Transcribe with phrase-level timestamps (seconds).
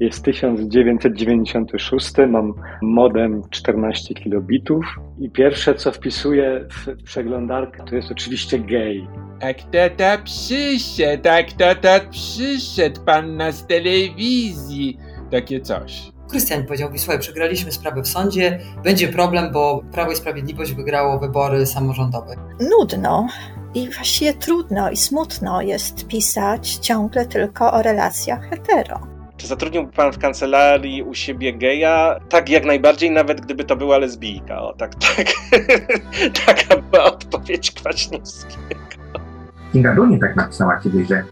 [0.00, 4.84] Jest 1996, mam modem 14 kilobitów
[5.20, 9.06] i pierwsze co wpisuję w przeglądarkę to jest oczywiście gay.
[9.42, 14.98] A kto to przyszedł, a kto to przyszedł, pan z telewizji?
[15.30, 16.12] Takie coś.
[16.30, 21.18] Krystian powiedział mi, słuchaj, przegraliśmy sprawę w sądzie, będzie problem, bo Prawo i Sprawiedliwość wygrało
[21.18, 22.36] wybory samorządowe.
[22.70, 23.28] Nudno
[23.74, 29.13] i właściwie trudno i smutno jest pisać ciągle tylko o relacjach hetero.
[29.44, 32.20] Czy zatrudniłby pan w kancelarii u siebie geja?
[32.28, 34.62] Tak, jak najbardziej, nawet gdyby to była lesbijka.
[34.62, 35.26] O, tak, tak.
[36.46, 38.80] Taka była odpowiedź Kwaśniewskiego.
[39.72, 41.24] Kinga Dunie tak napisała kiedyś, że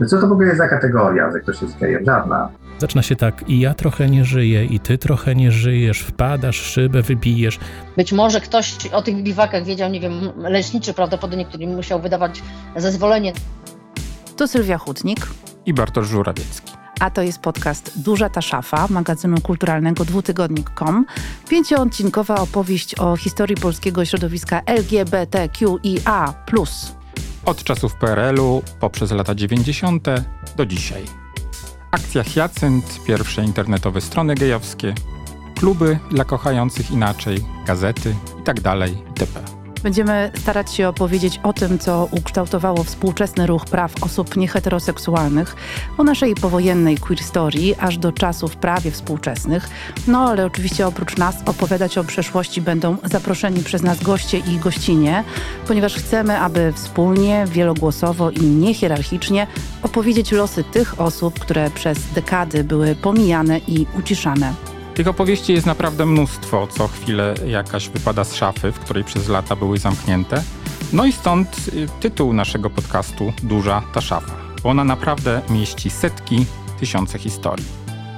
[0.00, 2.04] no co to w ogóle jest za kategoria, że ktoś jest gejem?
[2.04, 2.48] Żadna.
[2.78, 7.02] Zaczyna się tak, i ja trochę nie żyję, i ty trochę nie żyjesz, wpadasz, szybę
[7.02, 7.58] wybijesz.
[7.96, 12.42] Być może ktoś o tych biwakach wiedział, nie wiem, leśniczy prawdopodobnie, który musiał wydawać
[12.76, 13.32] zezwolenie.
[14.36, 15.20] To Sylwia Hutnik
[15.66, 16.79] i Bartosz Żurawiecki.
[17.00, 21.06] A to jest podcast Duża ta szafa magazynu kulturalnego dwutygodnik.com.
[21.48, 26.34] Pięcioodcinkowa opowieść o historii polskiego środowiska LGBTQIA+.
[27.44, 30.08] Od czasów PRL-u poprzez lata 90.
[30.56, 31.04] do dzisiaj.
[31.90, 34.94] Akcja Hyacynt, pierwsze internetowe strony gejowskie,
[35.58, 38.62] kluby dla kochających inaczej, gazety itd.
[38.62, 39.59] Tak itp.
[39.82, 45.56] Będziemy starać się opowiedzieć o tym, co ukształtowało współczesny ruch praw osób nieheteroseksualnych,
[45.98, 49.68] o naszej powojennej queer story, aż do czasów prawie współczesnych.
[50.06, 55.24] No ale oczywiście oprócz nas opowiadać o przeszłości będą zaproszeni przez nas goście i gościnie,
[55.66, 59.46] ponieważ chcemy, aby wspólnie, wielogłosowo i niehierarchicznie
[59.82, 64.54] opowiedzieć losy tych osób, które przez dekady były pomijane i uciszane.
[64.94, 66.66] Tych opowieści jest naprawdę mnóstwo.
[66.66, 70.42] Co chwilę jakaś wypada z szafy, w której przez lata były zamknięte.
[70.92, 74.32] No i stąd y, tytuł naszego podcastu Duża ta szafa.
[74.64, 76.46] Ona naprawdę mieści setki,
[76.80, 77.66] tysiące historii.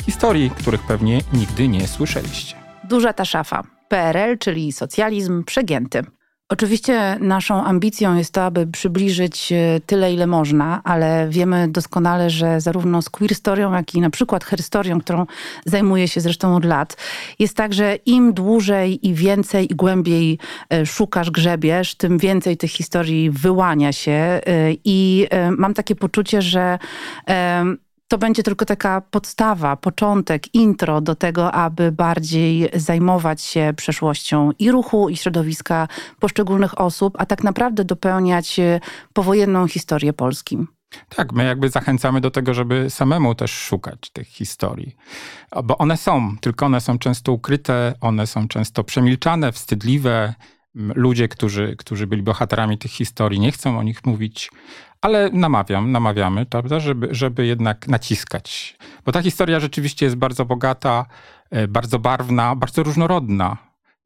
[0.06, 2.56] Historii, których pewnie nigdy nie słyszeliście.
[2.84, 3.62] Duża ta szafa.
[3.88, 6.04] PRL, czyli socjalizm przegięty.
[6.52, 12.60] Oczywiście naszą ambicją jest to, aby przybliżyć e, tyle, ile można, ale wiemy doskonale, że
[12.60, 13.32] zarówno z queer
[13.72, 15.26] jak i na przykład historią, którą
[15.64, 16.96] zajmuję się zresztą od lat,
[17.38, 20.38] jest tak, że im dłużej i więcej i głębiej
[20.70, 24.40] e, szukasz, grzebiesz, tym więcej tych historii wyłania się e,
[24.84, 25.26] i
[25.58, 26.78] mam takie poczucie, że
[28.12, 34.70] to będzie tylko taka podstawa, początek, intro do tego, aby bardziej zajmować się przeszłością i
[34.70, 35.88] ruchu, i środowiska
[36.20, 38.80] poszczególnych osób, a tak naprawdę dopełniać e,
[39.12, 40.58] powojenną historię Polski.
[41.16, 44.96] Tak, my jakby zachęcamy do tego, żeby samemu też szukać tych historii.
[45.64, 50.34] Bo one są, tylko one są często ukryte, one są często przemilczane, wstydliwe.
[50.74, 54.50] Ludzie, którzy, którzy byli bohaterami tych historii, nie chcą o nich mówić,
[55.00, 58.78] ale namawiam, namawiamy, prawda, żeby, żeby jednak naciskać.
[59.04, 61.06] Bo ta historia rzeczywiście jest bardzo bogata,
[61.50, 63.56] e, bardzo barwna, bardzo różnorodna.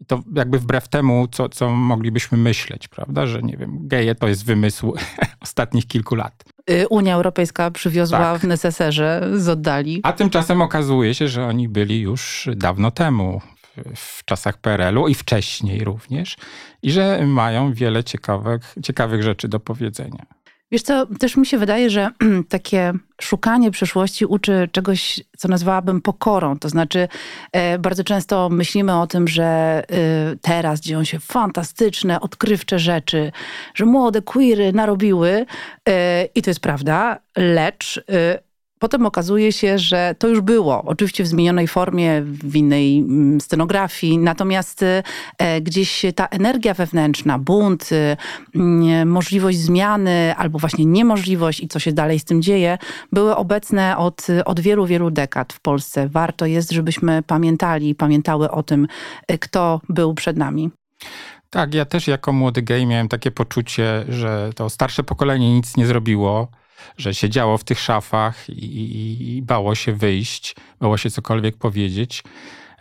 [0.01, 4.29] I to jakby wbrew temu, co, co moglibyśmy myśleć, prawda, że nie wiem, geje to
[4.29, 4.95] jest wymysł
[5.41, 6.45] ostatnich kilku lat.
[6.71, 8.41] Y, Unia Europejska przywiozła tak.
[8.41, 10.01] w neseserze z oddali.
[10.03, 13.41] A tymczasem okazuje się, że oni byli już dawno temu,
[13.97, 16.37] w czasach PRL-u i wcześniej również,
[16.83, 20.27] i że mają wiele ciekawych, ciekawych rzeczy do powiedzenia.
[20.71, 22.11] Wiesz co, też mi się wydaje, że
[22.49, 26.59] takie szukanie przyszłości uczy czegoś, co nazwałabym pokorą.
[26.59, 27.09] To znaczy,
[27.53, 29.85] e, bardzo często myślimy o tym, że e,
[30.43, 33.33] teraz dzieją się fantastyczne, odkrywcze rzeczy,
[33.75, 35.47] że młode queery narobiły
[35.89, 38.05] e, i to jest prawda, lecz
[38.79, 44.19] Potem okazuje się, że to już było, oczywiście w zmienionej formie, w innej mm, scenografii,
[44.19, 48.17] natomiast e, gdzieś ta energia wewnętrzna, bunt, e,
[48.55, 52.79] mm, możliwość zmiany albo właśnie niemożliwość i co się dalej z tym dzieje,
[53.13, 56.09] były obecne od, od wielu, wielu dekad w Polsce.
[56.09, 58.87] Warto jest, żebyśmy pamiętali, pamiętały o tym,
[59.29, 60.71] e, kto był przed nami.
[61.51, 65.87] Tak, ja też jako młody gej miałem takie poczucie, że to starsze pokolenie nic nie
[65.87, 66.49] zrobiło
[66.99, 72.23] że siedziało w tych szafach i, i bało się wyjść, bało się cokolwiek powiedzieć.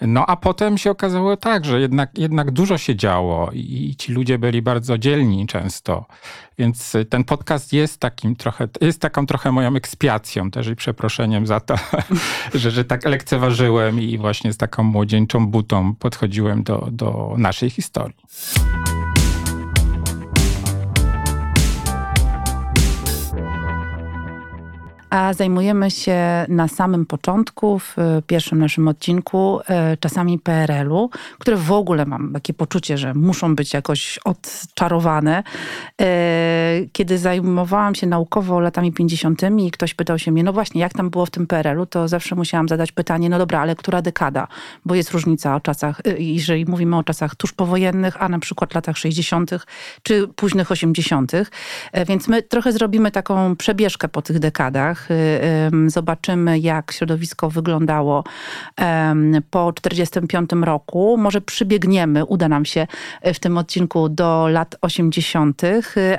[0.02, 4.40] No a potem się okazało tak, że jednak, jednak dużo się działo i ci ludzie
[4.40, 6.06] byli bardzo dzielni często.
[6.58, 11.60] Więc ten podcast jest takim trochę, jest taką trochę moją ekspiacją też i przeproszeniem za
[11.60, 11.76] to,
[12.54, 18.18] że, że tak lekceważyłem i właśnie z taką młodzieńczą butą podchodziłem do, do naszej historii.
[25.10, 27.96] A zajmujemy się na samym początku, w
[28.28, 31.10] pierwszym naszym odcinku, e, czasami PRL-u,
[31.40, 35.44] które w ogóle mam takie poczucie, że muszą być jakoś odczarowane.
[36.02, 39.44] E, kiedy zajmowałam się naukowo latami 50.
[39.68, 42.36] i ktoś pytał się mnie, no właśnie, jak tam było w tym PRL-u, to zawsze
[42.36, 44.48] musiałam zadać pytanie, no dobra, ale która dekada?
[44.86, 48.76] Bo jest różnica o czasach, e, jeżeli mówimy o czasach tuż powojennych, a na przykład
[48.76, 49.52] latach 60.
[50.04, 51.32] czy późnych 80.
[52.08, 54.95] Więc my trochę zrobimy taką przebieżkę po tych dekadach.
[55.88, 58.24] Zobaczymy, jak środowisko wyglądało
[59.50, 61.18] po 1945 roku.
[61.18, 62.88] Może przybiegniemy, uda nam się
[63.24, 65.62] w tym odcinku do lat 80.,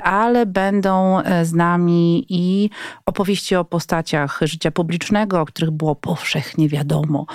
[0.03, 2.69] ale będą e, z nami i
[3.05, 7.25] opowieści o postaciach życia publicznego, o których było powszechnie wiadomo,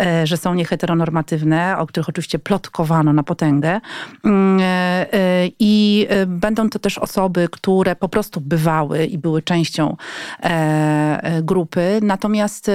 [0.00, 3.80] e, że są nieheteronormatywne, o których oczywiście plotkowano na potęgę.
[4.24, 5.08] Mm, e,
[5.58, 9.96] I będą to też osoby, które po prostu bywały i były częścią
[11.42, 12.00] grupy.
[12.02, 12.70] Natomiast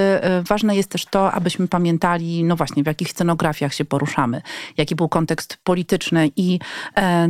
[0.48, 4.42] ważne jest też to, abyśmy pamiętali, no właśnie, w jakich scenografiach się poruszamy,
[4.76, 6.58] jaki był kontekst polityczny i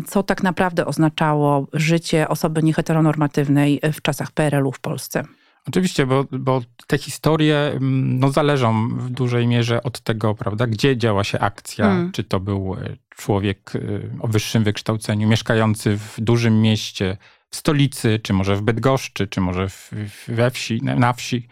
[0.06, 5.24] co tak naprawdę oznaczało życie osoby nieheteronormatywnej w czasach PRL-u w Polsce.
[5.68, 10.96] Oczywiście, bo, bo te historie mm, no, zależą w dużej mierze od tego, prawda, gdzie
[10.96, 11.84] działa się akcja.
[11.84, 12.12] Hmm.
[12.12, 13.80] Czy to był e, człowiek e,
[14.20, 17.16] o wyższym wykształceniu, mieszkający w dużym mieście,
[17.54, 19.90] stolicy, czy może w Bydgoszczy, czy może w,
[20.28, 21.48] we wsi, na wsi.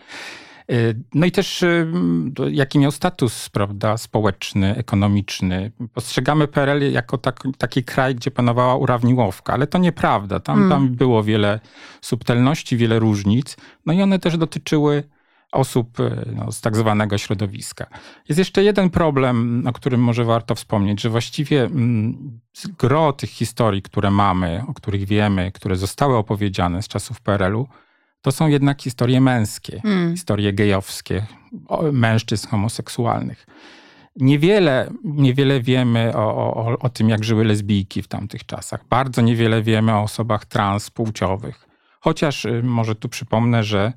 [0.70, 1.86] Y, no i też y,
[2.50, 5.72] jaki miał status prawda, społeczny, ekonomiczny.
[5.94, 10.40] Postrzegamy PRL jako tak, taki kraj, gdzie panowała urawniłowka, ale to nieprawda.
[10.40, 10.70] Tam, mm.
[10.70, 11.60] tam było wiele
[12.00, 13.56] subtelności, wiele różnic.
[13.86, 15.02] No i one też dotyczyły
[15.52, 17.86] osób y, no, z tak zwanego środowiska.
[18.28, 22.40] Jest jeszcze jeden problem, o którym może warto wspomnieć, że właściwie mm,
[22.78, 27.68] gro tych historii, które mamy, o których wiemy, które zostały opowiedziane z czasów PRL-u,
[28.22, 30.12] to są jednak historie męskie, hmm.
[30.12, 31.26] historie gejowskie,
[31.92, 33.46] mężczyzn homoseksualnych.
[34.16, 38.84] Niewiele, niewiele wiemy o, o, o tym, jak żyły lesbijki w tamtych czasach.
[38.88, 41.68] Bardzo niewiele wiemy o osobach transpłciowych.
[42.00, 43.92] Chociaż y, może tu przypomnę, że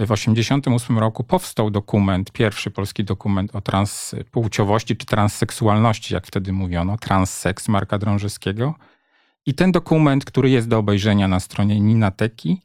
[0.00, 6.98] w 1988 roku powstał dokument, pierwszy polski dokument o transpłciowości czy transseksualności, jak wtedy mówiono,
[6.98, 8.74] transseks Marka Drążyskiego.
[9.46, 12.62] I ten dokument, który jest do obejrzenia na stronie Ninateki,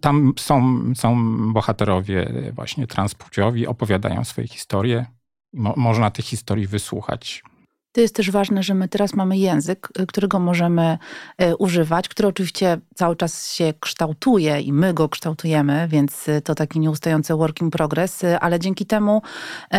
[0.00, 5.06] tam są, są bohaterowie właśnie transpłciowi, opowiadają swoje historie.
[5.52, 7.42] Mo można tych historii wysłuchać.
[7.92, 10.98] To jest też ważne, że my teraz mamy język, y, którego możemy
[11.42, 16.54] y, używać, który oczywiście cały czas się kształtuje i my go kształtujemy, więc y, to
[16.54, 19.22] taki nieustający work in progress, ale dzięki temu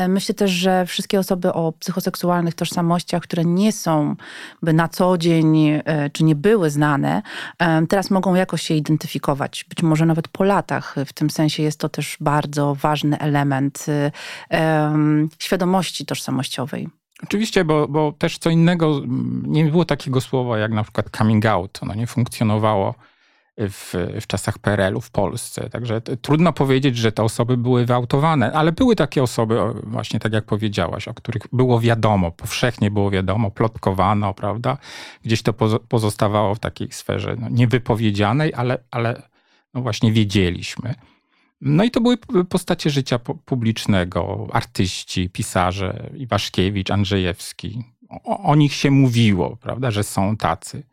[0.07, 4.15] myślę też, że wszystkie osoby o psychoseksualnych tożsamościach, które nie są
[4.61, 5.81] by na co dzień
[6.13, 7.21] czy nie były znane,
[7.89, 9.65] teraz mogą jakoś się identyfikować.
[9.69, 10.95] Być może nawet po latach.
[11.05, 13.85] W tym sensie jest to też bardzo ważny element
[15.39, 17.00] świadomości tożsamościowej.
[17.23, 19.01] Oczywiście, bo, bo też co innego,
[19.43, 21.79] nie było takiego słowa jak na przykład coming out.
[21.81, 22.95] Ono nie funkcjonowało
[23.57, 25.69] w, w czasach PRL-u w Polsce.
[25.69, 30.45] Także trudno powiedzieć, że te osoby były wyautowane, ale były takie osoby, właśnie tak jak
[30.45, 34.77] powiedziałaś, o których było wiadomo, powszechnie było wiadomo, plotkowano, prawda?
[35.23, 35.53] Gdzieś to
[35.87, 39.21] pozostawało w takiej sferze no, niewypowiedzianej, ale, ale
[39.73, 40.95] no właśnie wiedzieliśmy.
[41.61, 42.17] No i to były
[42.49, 47.83] postacie życia publicznego, artyści, pisarze, Iwaszkiewicz, Andrzejewski.
[48.09, 50.83] O, o, nich się mówiło, prawda, że są tacy.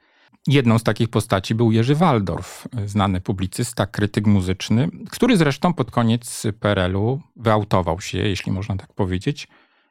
[0.46, 6.46] Jedną z takich postaci był Jerzy Waldorf, znany publicysta, krytyk muzyczny, który zresztą pod koniec
[6.60, 9.48] PRL-u wyautował się, jeśli można tak powiedzieć,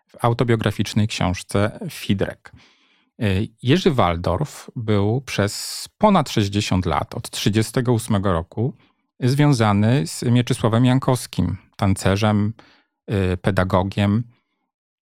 [0.07, 2.51] w autobiograficznej książce Fidrek.
[3.63, 8.74] Jerzy Waldorf był przez ponad 60 lat, od 1938 roku,
[9.19, 12.53] związany z Mieczysławem Jankowskim, tancerzem,
[13.12, 14.24] y, pedagogiem.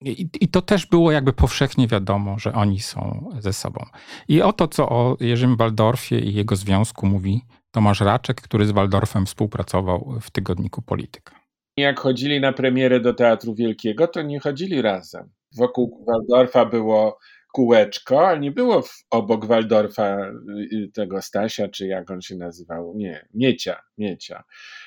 [0.02, 3.86] I, I, to też było jakby powszechnie wiadomo, że oni są ze sobą.
[4.28, 7.42] I oto, co o Jerzym Waldorfie i jego związku mówi
[7.72, 11.36] Tomasz Raczek, który z Waldorfem współpracował w tygodniku Polityka.
[11.78, 15.30] Jak chodzili na premierę do Teatru Wielkiego, to nie chodzili razem.
[15.58, 17.18] Wokół Waldorfa było
[17.52, 20.32] kółeczko, ale nie było w, obok Waldorfa
[20.74, 24.44] y, tego Stasia, czy jak on się nazywał, nie, Miecia, Miecia.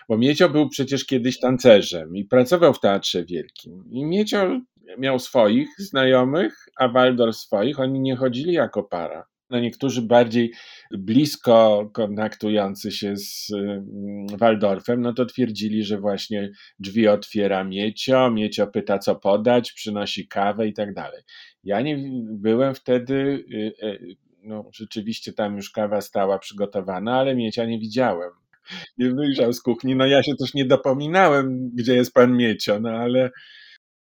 [0.09, 3.85] Bo Miecio był przecież kiedyś tancerzem i pracował w Teatrze Wielkim.
[3.91, 4.61] I Miecio
[4.99, 9.27] miał swoich znajomych, a Waldorf swoich, oni nie chodzili jako para.
[9.51, 10.53] No niektórzy bardziej
[10.91, 18.67] blisko kontaktujący się z mm, Waldorfem, no to twierdzili, że właśnie drzwi otwiera Miecio, Miecio
[18.67, 21.23] pyta co podać, przynosi kawę i tak dalej.
[21.65, 27.65] Ja nie byłem wtedy, y, y, no rzeczywiście tam już kawa stała przygotowana, ale Miecia
[27.65, 28.31] nie widziałem.
[28.99, 29.97] nie wyjrzał z kuchni.
[29.97, 33.31] No ja się też nie dopominałem, gdzie jest pan Miecio, no ale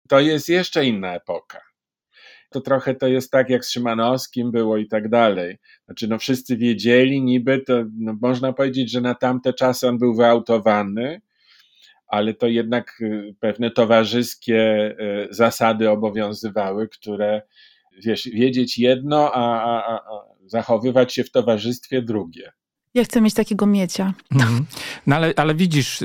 [0.09, 1.70] to jest jeszcze inna epoka.
[2.51, 5.59] To trochę to jest tak, jak z Szymanowskim było i tak dalej.
[5.85, 10.15] Znaczy, no wszyscy wiedzieli niby, to no, można powiedzieć, że na tamte czasy on był
[10.15, 11.21] wyautowany,
[12.07, 17.43] ale to jednak y, pewne towarzyskie y, zasady obowiązywały, które
[18.05, 20.01] wiesz, wiedzieć jedno, a, a, a
[20.47, 22.53] zachowywać się w towarzystwie drugie.
[22.95, 24.15] Ja chcę mieć takiego miecia.
[24.33, 24.67] Mhm.
[25.07, 26.05] No ale, ale widzisz,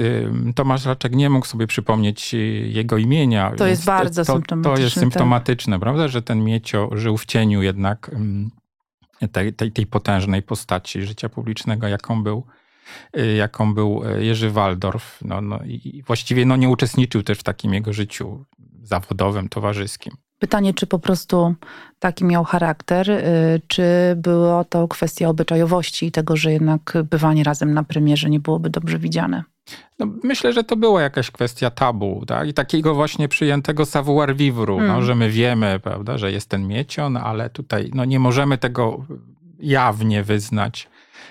[0.55, 2.37] Tomasz Raczek nie mógł sobie przypomnieć y,
[2.73, 3.51] jego imienia.
[3.57, 4.75] To jest bardzo to, symptomatyczne.
[4.75, 5.81] To jest symptomatyczne, tak.
[5.81, 8.11] prawda, że ten miecio żył w cieniu jednak
[9.31, 12.43] tej, tej, tej potężnej postaci życia publicznego, jaką był
[13.17, 15.19] y, jaką był y, Jerzy Waldorf.
[15.21, 18.45] No, no i właściwie no, nie uczestniczył też w takim jego życiu
[18.83, 20.13] zawodowym, towarzyskim.
[20.39, 21.55] Pytanie, czy po prostu
[21.99, 23.83] taki miał charakter, y, czy
[24.17, 28.99] było to kwestia obyczajowości i tego, że jednak bywanie razem na premierze nie byłoby dobrze
[28.99, 29.43] widziane?
[29.99, 32.47] No, myślę, że to była jakaś kwestia tabu tak?
[32.47, 36.67] i takiego właśnie przyjętego savoir vivre, no, no, że my wiemy, prawda, że jest ten
[36.67, 39.05] miecion, ale tutaj no, nie możemy tego
[39.59, 40.89] jawnie wyznać,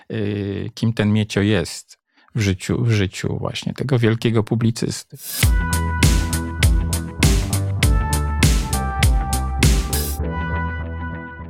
[0.08, 1.99] yy, kim ten miecio jest
[2.34, 5.16] w życiu, w życiu właśnie tego wielkiego publicysty.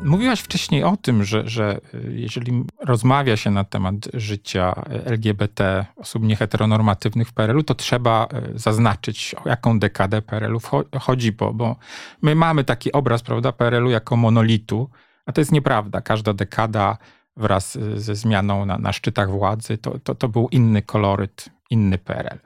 [0.05, 6.23] Mówiłaś wcześniej o tym, że, że y, jeżeli rozmawia się na temat życia LGBT, osób
[6.23, 10.61] nieheteronormatywnych w PRL-u, to trzeba y, zaznaczyć, o jaką dekadę PRL-u
[11.01, 11.77] chodzi, bo, bo
[12.23, 14.91] my mamy taki obraz, prawda, PRL-u jako monolitu,
[15.27, 16.01] a to jest nieprawda.
[16.01, 16.99] Każda dekada
[17.37, 21.99] wraz y, ze zmianą na, na szczytach władzy, to, to, to był inny koloryt, inny
[21.99, 22.39] PRL.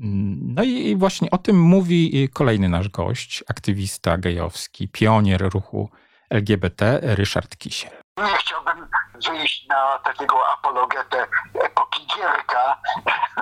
[0.00, 5.90] Mm, no i właśnie o tym mówi kolejny nasz gość, aktywista gejowski, pionier ruchu
[6.30, 7.92] LGBT Ryszard Kisiel.
[8.18, 8.88] Nie chciałbym
[9.28, 12.76] wyjść na takiego apologetę epoki Gierka,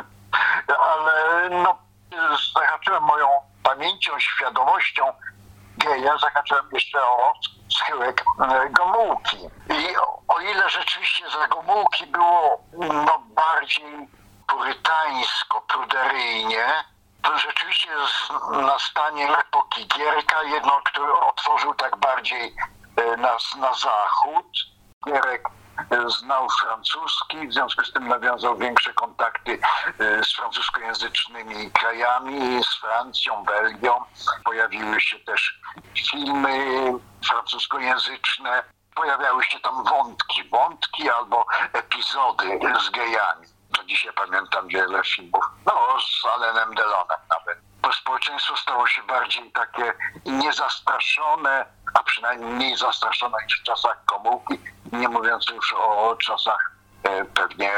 [0.93, 1.78] ale no,
[2.55, 3.26] zahaczyłem moją
[3.62, 5.12] pamięcią, świadomością
[5.78, 7.33] geja, zahaczyłem jeszcze o
[7.69, 9.37] schyłek e, Gomułki.
[9.71, 9.97] I
[10.28, 14.09] o ile rzeczywiście za Gomułki było no, bardziej
[14.47, 16.66] purytańsko, pruderyjnie,
[17.23, 22.57] to rzeczywiście z nastaniem epoki Gierka, jedno, który otworzył tak bardziej
[22.97, 24.47] E, na, na zachód.
[25.07, 25.49] Gierek
[25.91, 29.59] e, znał francuski, w związku z tym nawiązał większe kontakty
[29.99, 33.95] e, z francuskojęzycznymi krajami, z Francją, Belgią.
[34.45, 35.61] Pojawiły się też
[36.11, 36.93] filmy
[37.29, 38.62] francuskojęzyczne,
[38.95, 43.47] pojawiały się tam wątki, wątki albo epizody z gejami.
[43.71, 47.59] Do dzisiaj pamiętam wiele filmów, no z Alenem Delonem nawet.
[47.83, 49.93] To społeczeństwo stało się bardziej takie
[50.26, 54.59] niezastraszone, a przynajmniej mniej zastraszona niż w czasach komułki,
[54.93, 57.73] nie mówiąc już o czasach e, pewnie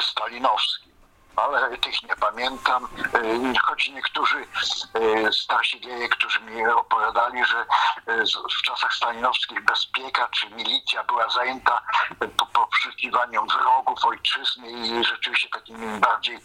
[0.00, 0.92] stalinowskich.
[1.36, 4.46] Ale tych nie pamiętam, e, choć niektórzy
[4.94, 7.66] e, starsi geje, którzy mi opowiadali, że
[8.58, 11.82] w czasach stalinowskich bezpieka czy milicja była zajęta
[12.52, 16.38] poszukiwaniem wrogów ojczyzny i rzeczywiście takimi bardziej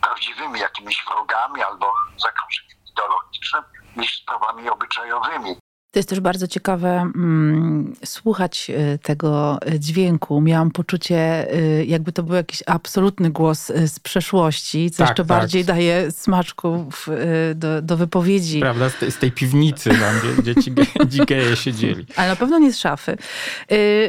[0.00, 3.64] prawdziwymi jakimiś wrogami albo zagrożeniem ideologicznym
[3.96, 5.56] niż sprawami obyczajowymi.
[5.96, 10.40] To jest też bardzo ciekawe mm, słuchać y, tego dźwięku.
[10.40, 15.26] Miałam poczucie, y, jakby to był jakiś absolutny głos z przeszłości, co tak, jeszcze tak.
[15.26, 17.08] bardziej daje smaczków
[17.54, 18.60] do, do wypowiedzi.
[18.60, 20.62] Prawda, z tej, piwnicy, tam, gdzie, gdzie
[21.10, 22.06] ci geje siedzieli.
[22.16, 23.16] Ale na pewno nie z szafy.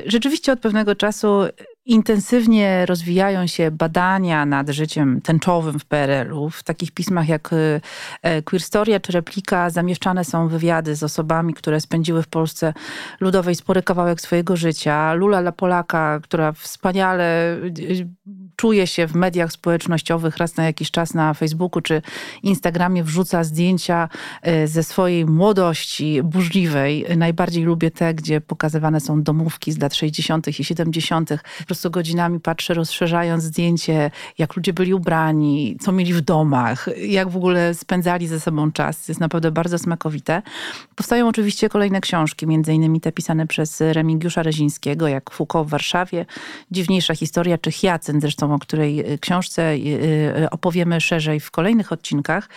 [0.05, 1.29] Rzeczywiście od pewnego czasu
[1.87, 6.49] Intensywnie rozwijają się badania nad życiem tęczowym w PRL-u.
[6.49, 7.81] W takich pismach jak e,
[8.21, 12.73] e, Queer Storia czy Replika zamieszczane są wywiady z osobami, które spędziły w Polsce
[13.19, 15.13] Ludowej spory kawałek swojego życia.
[15.13, 17.59] Lula La Polaka, która wspaniale e,
[18.55, 22.01] czuje się w mediach społecznościowych raz na jakiś czas na Facebooku czy
[22.43, 24.09] Instagramie wrzuca zdjęcia
[24.65, 27.05] ze swojej młodości burzliwej.
[27.17, 30.59] Najbardziej lubię te, gdzie pokazywane są domówki z lat 60.
[30.59, 31.29] i 70
[31.77, 37.37] prostu godzinami patrzę, rozszerzając zdjęcie, jak ludzie byli ubrani, co mieli w domach, jak w
[37.37, 39.07] ogóle spędzali ze sobą czas.
[39.07, 40.41] Jest naprawdę bardzo smakowite.
[40.95, 46.25] Powstają oczywiście kolejne książki, między innymi te pisane przez Remigiusza Rezińskiego, jak Foucault w Warszawie,
[46.71, 49.77] Dziwniejsza historia, czy Hyacynt, zresztą o której y, książce y,
[50.43, 52.49] y, opowiemy szerzej w kolejnych odcinkach.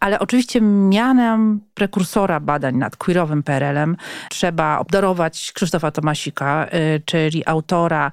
[0.00, 3.96] Ale oczywiście mianem prekursora badań nad queerowym PRL-em
[4.28, 6.66] trzeba obdarować Krzysztofa Tomasika,
[7.04, 8.12] czyli autora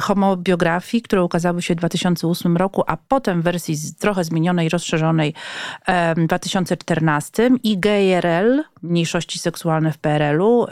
[0.00, 5.34] homobiografii, które ukazały się w 2008 roku, a potem w wersji trochę zmienionej, rozszerzonej
[6.16, 10.66] w 2014 i GRL, mniejszości seksualne w PRL-u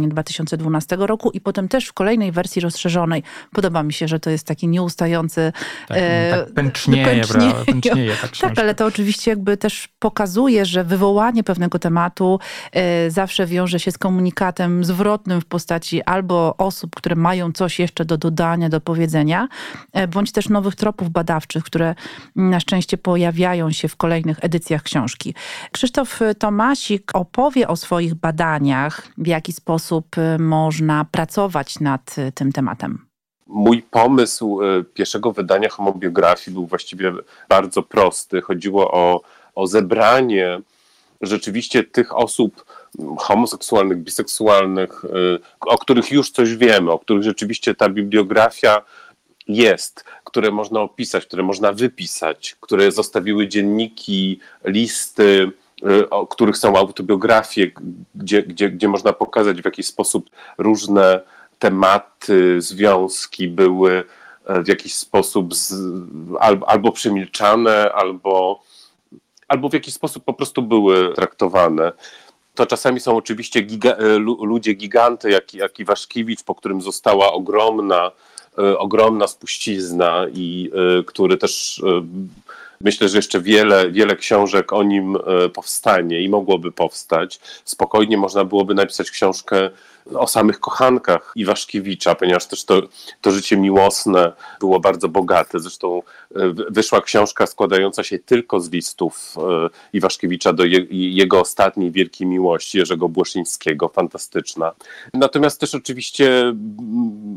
[0.00, 3.22] 2012 roku i potem też w kolejnej wersji rozszerzonej.
[3.52, 5.52] Podoba mi się, że to jest taki nieustający...
[5.88, 10.84] Tak, e, tak pęcznieje, pęcznieje, pęcznieje ta Tak, ale to oczywiście jakby też pokazuje, że
[10.84, 12.40] wywołanie pewnego tematu
[12.72, 17.87] e, zawsze wiąże się z komunikatem zwrotnym w postaci albo osób, które mają coś jeszcze
[17.92, 19.48] do dodania, do powiedzenia,
[19.92, 21.94] e, bądź też nowych tropów badawczych, które
[22.36, 25.34] na szczęście pojawiają się w kolejnych edycjach książki.
[25.72, 32.52] Krzysztof Tomasik opowie o swoich badaniach, w jaki sposób y, można pracować nad y, tym
[32.52, 33.06] tematem.
[33.46, 34.60] Mój pomysł
[34.94, 37.12] pierwszego wydania homobiografii był właściwie
[37.48, 38.40] bardzo prosty.
[38.40, 39.20] Chodziło o,
[39.54, 40.60] o zebranie
[41.20, 42.64] rzeczywiście tych osób
[43.18, 45.04] homoseksualnych, biseksualnych,
[45.60, 48.82] o których już coś wiemy, o których rzeczywiście ta bibliografia
[49.48, 55.52] jest, które można opisać, które można wypisać, które zostawiły dzienniki, listy,
[55.86, 57.70] Y, o których są autobiografie,
[58.14, 61.20] gdzie, gdzie, gdzie można pokazać w jakiś sposób różne
[61.58, 64.04] tematy, związki były
[64.46, 65.74] e, w jakiś sposób z,
[66.40, 68.62] albo, albo przemilczane, albo,
[69.48, 71.92] albo w jakiś sposób po prostu były traktowane.
[72.58, 78.10] To czasami są oczywiście giga, e, ludzie giganty, jak, jak Iwaszkiewicz, po którym została ogromna,
[78.58, 80.70] e, ogromna spuścizna i
[81.06, 81.82] który też
[82.80, 87.40] Myślę, że jeszcze wiele, wiele książek o nim e, powstanie i mogłoby powstać.
[87.64, 89.70] Spokojnie można byłoby napisać książkę
[90.14, 92.82] o samych kochankach Iwaszkiewicza, ponieważ też to,
[93.20, 95.60] to życie miłosne było bardzo bogate.
[95.60, 96.02] Zresztą
[96.36, 102.26] e, wyszła książka składająca się tylko z listów e, Iwaszkiewicza do je, jego ostatniej wielkiej
[102.26, 104.72] miłości, Jerzego Błoszyńskiego, fantastyczna.
[105.14, 106.54] Natomiast też oczywiście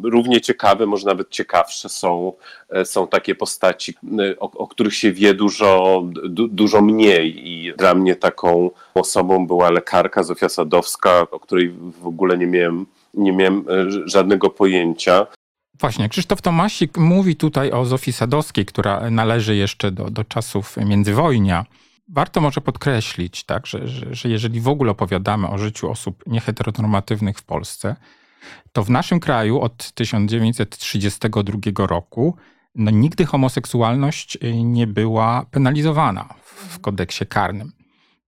[0.03, 2.33] równie ciekawe, może nawet ciekawsze są,
[2.69, 3.93] e, są takie postaci,
[4.39, 9.71] o, o których się wie dużo, du, dużo mniej i dla mnie taką osobą była
[9.71, 11.69] lekarka Zofia Sadowska, o której
[12.01, 12.60] w ogóle nie miałem,
[13.13, 15.27] nie miałem e, żadnego pojęcia.
[15.79, 21.65] Właśnie, Krzysztof Tomasik mówi tutaj o Zofii Sadowskiej, która należy jeszcze do, do czasów międzywojnia.
[22.07, 27.37] Warto może podkreślić, tak, że, że, że jeżeli w ogóle opowiadamy o życiu osób nieheteronormatywnych
[27.37, 27.95] w Polsce,
[28.71, 32.35] to w naszym kraju od 1932 roku
[32.75, 37.71] no, nigdy homoseksualność nie była penalizowana w kodeksie karnym.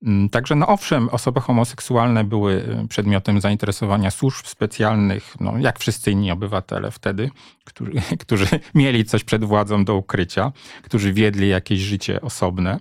[0.03, 6.11] Mm, także no owszem, osoby homoseksualne były y, przedmiotem zainteresowania służb specjalnych, no jak wszyscy
[6.11, 7.29] inni obywatele wtedy,
[7.63, 7.91] którzy,
[8.23, 10.51] którzy mieli coś przed władzą do ukrycia,
[10.83, 12.79] którzy wiedli jakieś życie osobne.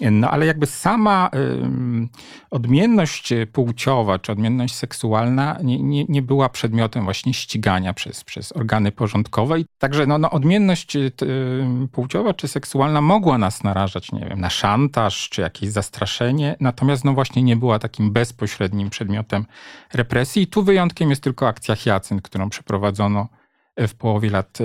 [0.00, 1.30] No ale jakby sama
[2.50, 8.92] odmienność płciowa czy odmienność seksualna nie, nie, nie była przedmiotem właśnie ścigania przez, przez organy
[8.92, 9.60] porządkowe.
[9.60, 11.12] I także no, no, odmienność y,
[11.92, 17.12] płciowa czy seksualna mogła nas narażać, nie wiem, na szantaż czy jakieś zastraszenie, natomiast no
[17.12, 19.46] właśnie nie była takim bezpośrednim przedmiotem
[19.92, 20.42] represji.
[20.42, 23.28] I tu wyjątkiem jest tylko akcja Hyacynt, którą przeprowadzono
[23.76, 24.58] w połowie lat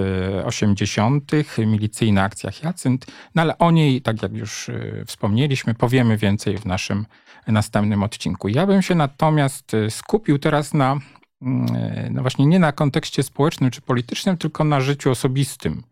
[0.45, 6.17] 80., e, milicyjna akcja Hyacynt, no ale o niej, tak jak już e, wspomnieliśmy, powiemy
[6.17, 7.05] więcej w naszym
[7.47, 8.47] następnym odcinku.
[8.47, 10.99] Ja bym się natomiast e, skupił teraz na,
[11.41, 11.67] mm,
[12.13, 15.83] no właśnie nie na kontekście społecznym czy politycznym, tylko na życiu osobistym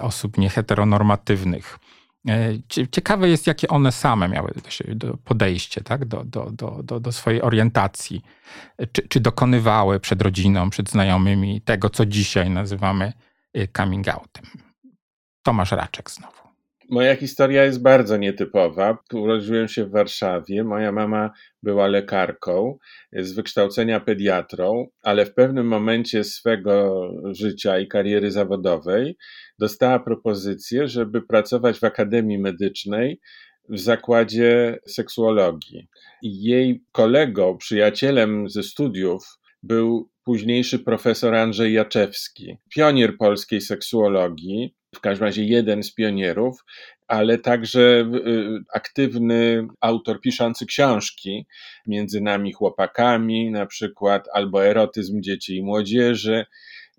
[0.00, 1.78] osób nieheteronormatywnych.
[2.28, 2.52] E,
[2.90, 4.52] ciekawe jest, jakie one same miały
[5.24, 6.04] podejście tak?
[6.04, 8.22] do, do, do, do, swojej orientacji.
[8.78, 13.12] E, czy, czy dokonywały przed rodziną, przed znajomymi tego, co dzisiaj nazywamy
[13.54, 14.44] e, coming outem.
[15.42, 16.41] Tomasz Raczek znowu.
[16.92, 18.98] Moja historia jest bardzo nietypowa.
[19.14, 20.64] Urodziłem się w Warszawie.
[20.64, 21.30] Moja mama
[21.62, 22.78] była lekarką,
[23.12, 29.16] z wykształcenia pediatrą, ale w pewnym momencie swego życia i kariery zawodowej
[29.58, 33.20] dostała propozycję, żeby pracować w Akademii Medycznej
[33.68, 35.88] w zakładzie seksuologii.
[36.22, 45.26] Jej kolegą, przyjacielem ze studiów był późniejszy profesor Andrzej Jaczewski, pionier polskiej seksuologii, w każdym
[45.26, 46.64] razie jeden z pionierów,
[47.08, 47.80] ale także
[48.26, 51.46] y, aktywny autor piszący książki
[51.86, 56.46] między nami chłopakami, na przykład, albo erotyzm dzieci i młodzieży.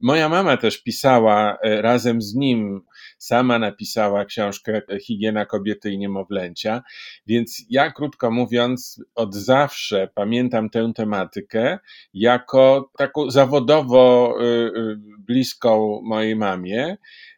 [0.01, 2.81] Moja mama też pisała e, razem z nim,
[3.23, 6.83] sama napisała książkę Higiena kobiety i niemowlęcia,
[7.27, 11.79] więc ja krótko mówiąc, od zawsze pamiętam tę tematykę
[12.13, 16.97] jako taką zawodowo y, y, bliską mojej mamie,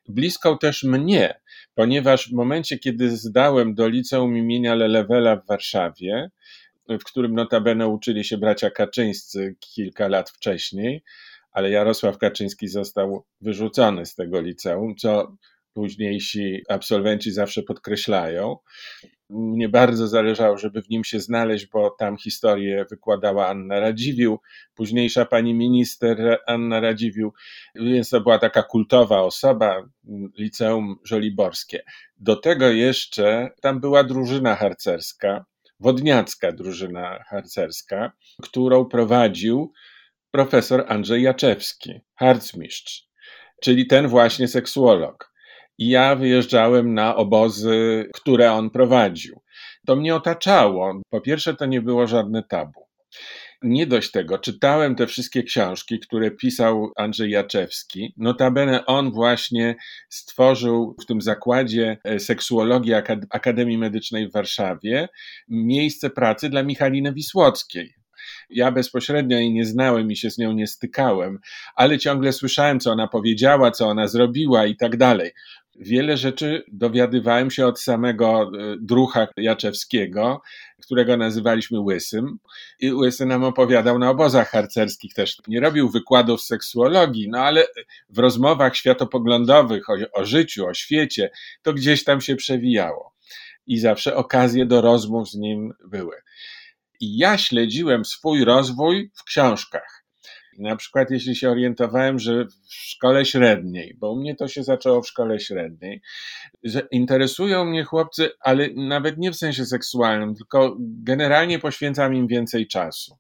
[0.10, 1.40] bliską też mnie,
[1.76, 6.32] ponieważ w momencie, kiedy zdałem do liceum imienia Lelewela w Warszawie,
[6.90, 11.04] w którym notabene uczyli się bracia Kaczyńscy kilka lat wcześniej,
[11.52, 15.36] ale Jarosław Kaczyński został wyrzucony z tego liceum, co
[15.76, 18.58] późniejsi absolwenci zawsze podkreślają.
[19.30, 24.40] Mnie bardzo zależało, żeby w nim się znaleźć, bo tam historię wykładała Anna Radziwił,
[24.76, 27.34] późniejsza pani minister Anna Radziwił,
[27.76, 29.90] więc to była taka kultowa osoba,
[30.38, 31.84] liceum żoliborskie.
[32.18, 35.46] Do tego jeszcze tam była drużyna harcerska,
[35.80, 38.12] wodniacka drużyna harcerska,
[38.42, 39.74] którą prowadził
[40.32, 43.08] profesor Andrzej Jaczewski, harcmistrz,
[43.62, 45.35] czyli ten właśnie seksuolog.
[45.78, 49.42] I ja wyjeżdżałem na obozy, które on prowadził.
[49.88, 51.02] To mnie otaczało.
[51.10, 52.86] Po pierwsze, to nie było żadne tabu.
[53.62, 58.14] Nie dość tego, czytałem te wszystkie książki, które pisał Andrzej Jaczewski.
[58.18, 59.76] Notabene on właśnie
[60.10, 62.94] stworzył w tym zakładzie e, seksuologii
[63.30, 65.10] Akademii Medycznej w Warszawie
[65.48, 67.96] miejsce pracy dla Michaliny Wisłockiej.
[68.50, 71.40] Ja bezpośrednio jej nie znałem i się z nią nie stykałem,
[71.76, 75.32] ale ciągle słyszałem, co ona powiedziała, co ona zrobiła i tak dalej.
[75.80, 80.42] Wiele rzeczy dowiadywałem się od samego e, drucha Jaczewskiego,
[80.82, 82.40] którego nazywaliśmy Łysym.
[82.80, 85.38] I Łysy nam opowiadał na obozach harcerskich też.
[85.48, 87.68] Nie robił wykładów seksuologii, no ale
[88.10, 91.30] w rozmowach światopoglądowych o, o życiu, o świecie,
[91.62, 93.14] to gdzieś tam się przewijało.
[93.68, 96.16] I zawsze okazje do rozmów z nim były.
[97.00, 99.95] I ja śledziłem swój rozwój w książkach.
[100.58, 105.02] Na przykład, jeśli się orientowałem, że w szkole średniej, bo u mnie to się zaczęło
[105.02, 106.02] w szkole średniej,
[106.64, 112.68] że interesują mnie chłopcy, ale nawet nie w sensie seksualnym, tylko generalnie poświęcam im więcej
[112.68, 113.18] czasu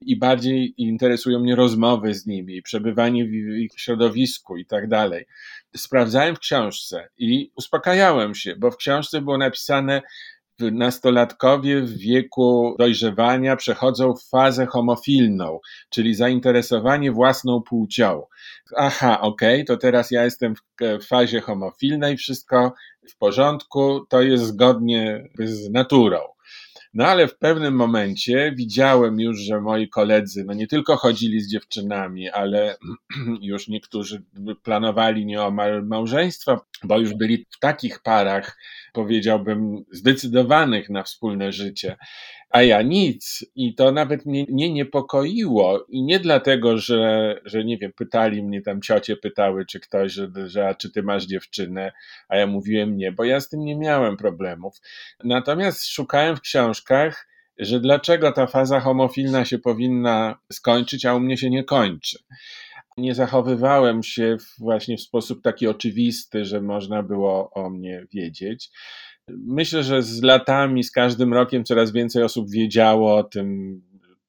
[0.00, 5.26] i bardziej interesują mnie rozmowy z nimi, przebywanie w ich środowisku i tak dalej.
[5.76, 10.02] Sprawdzałem w książce i uspokajałem się, bo w książce było napisane,
[10.60, 18.22] nastolatkowie w wieku dojrzewania przechodzą fazę homofilną, czyli zainteresowanie własną płcią.
[18.76, 22.72] Aha, okej, okay, to teraz ja jestem w fazie homofilnej, wszystko
[23.10, 26.18] w porządku, to jest zgodnie z naturą.
[26.94, 31.50] No ale w pewnym momencie widziałem już, że moi koledzy, no nie tylko chodzili z
[31.50, 32.76] dziewczynami, ale
[33.40, 34.22] już niektórzy
[34.62, 38.58] planowali nieomal małżeństwa, bo już byli w takich parach,
[38.92, 41.96] powiedziałbym, zdecydowanych na wspólne życie,
[42.50, 43.44] a ja nic.
[43.54, 45.86] I to nawet mnie nie niepokoiło.
[45.88, 50.28] I nie dlatego, że, że nie wiem, pytali mnie tam ciocie, pytały, czy ktoś, że,
[50.46, 51.92] że a czy ty masz dziewczynę,
[52.28, 54.76] a ja mówiłem nie, bo ja z tym nie miałem problemów.
[55.24, 61.36] Natomiast szukałem w książkach, że dlaczego ta faza homofilna się powinna skończyć, a u mnie
[61.36, 62.18] się nie kończy
[62.98, 68.70] nie zachowywałem się właśnie w sposób taki oczywisty, że można było o mnie wiedzieć.
[69.28, 73.80] Myślę, że z latami, z każdym rokiem coraz więcej osób wiedziało o tym,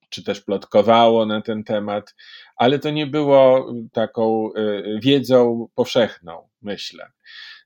[0.09, 2.15] czy też plotkowało na ten temat,
[2.55, 7.11] ale to nie było taką y, wiedzą powszechną, myślę.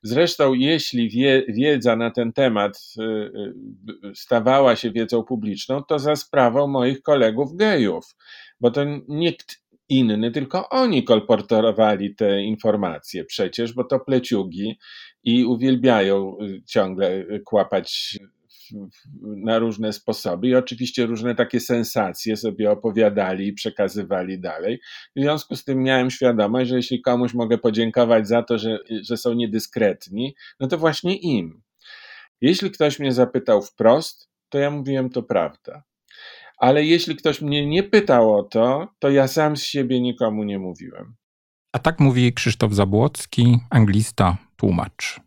[0.02, 6.16] Zresztą, jeśli wie, wiedza na ten temat y, y, stawała się wiedzą publiczną, to za
[6.16, 8.16] sprawą moich kolegów gejów,
[8.60, 14.78] bo to nikt inny, tylko oni kolportowali te informacje przecież, bo to pleciugi
[15.24, 18.18] i uwielbiają y, ciągle y, kłapać
[19.20, 24.80] na różne sposoby i oczywiście różne takie sensacje sobie opowiadali i przekazywali dalej.
[25.16, 29.16] W związku z tym miałem świadomość, że jeśli komuś mogę podziękować za to, że, że
[29.16, 31.62] są niedyskretni, no to właśnie im.
[32.40, 35.82] Jeśli ktoś mnie zapytał wprost, to ja mówiłem to prawda
[36.64, 40.58] ale jeśli ktoś mnie nie pytał o to, to ja sam z siebie nikomu nie
[40.58, 41.14] mówiłem.
[41.72, 45.20] A tak mówi Krzysztof Zabłocki, anglista, tłumacz.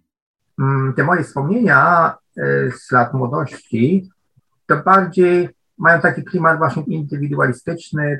[0.60, 4.10] Mm, te moje wspomnienia e, z lat młodości
[4.68, 8.20] to bardziej mają taki klimat właśnie indywidualistyczny.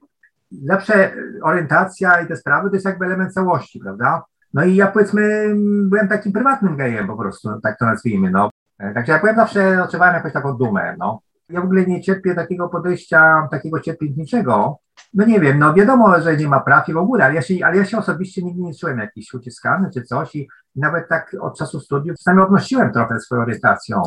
[0.52, 4.24] Zawsze orientacja i te sprawy to jest jakby element całości, prawda?
[4.54, 5.56] No i ja powiedzmy
[5.90, 8.50] byłem takim prywatnym gejem po prostu, tak to nazwijmy, no.
[8.80, 11.22] E, także ja byłem zawsze, odczuwałem jakąś taką dumę, no.
[11.50, 14.78] Ja w ogóle nie cierpię takiego podejścia, takiego cierpiętniczego.
[15.14, 17.66] No nie wiem, no wiadomo, że nie ma praw i w ogóle, ale ja się,
[17.66, 21.58] ale ja się osobiście nigdy nie czułem jakiś uciskany czy coś i nawet tak od
[21.58, 24.02] czasu studiów czasami odnosiłem trochę swoją orientacją.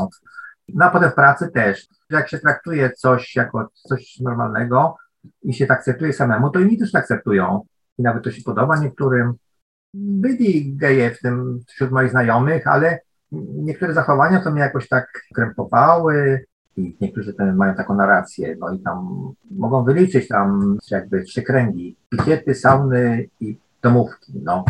[0.74, 1.88] No a potem w pracy też.
[2.10, 4.96] Jak się traktuje coś jako coś normalnego
[5.42, 7.60] i się tak akceptuje samemu, to inni też tak akceptują.
[7.98, 9.32] I nawet to się podoba niektórym.
[9.94, 12.98] Byli geje w tym wśród moich znajomych, ale
[13.32, 16.44] niektóre zachowania to mnie jakoś tak krępowały,
[16.76, 21.96] i niektórzy ten, mają taką narrację, no i tam mogą wyliczyć tam jakby trzy kręgi,
[22.08, 24.64] pikiety, sauny i domówki, no.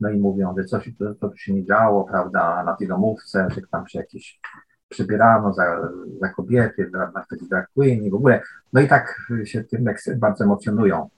[0.00, 3.60] No i mówią, że coś to, to się nie działo, prawda, na tej domówce, że
[3.70, 4.40] tam się jakieś
[4.88, 5.88] przebierano za,
[6.20, 8.42] za kobiety, na wtedy drag queen i w ogóle.
[8.72, 9.84] No i tak się tym
[10.16, 11.08] bardzo emocjonują.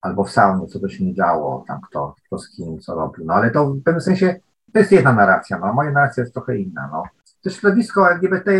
[0.00, 3.24] albo w saunie, co to się nie działo, tam kto, kto z kim, co robił.
[3.24, 4.40] No ale to w pewnym sensie
[4.72, 5.72] to jest jedna narracja, no.
[5.72, 7.02] Moja narracja jest trochę inna, no.
[7.42, 8.52] To środowisko LGBT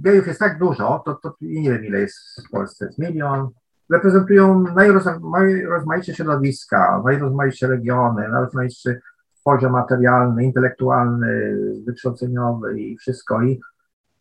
[0.00, 2.16] gejów jest tak dużo, to, to nie wiem ile jest
[2.48, 3.48] w Polsce, jest milion.
[3.90, 9.00] Reprezentują najrozmaitsze środowiska, najrozmaitsze regiony, najrozmaitszy
[9.44, 13.42] poziom materialny, intelektualny, wykształceniowy i wszystko.
[13.42, 13.60] I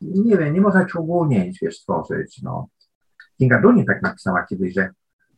[0.02, 2.68] nie wiem, nie można ogólnieć, wiesz, stworzyć, no.
[3.38, 4.90] Kinga Dunin tak napisała kiedyś, że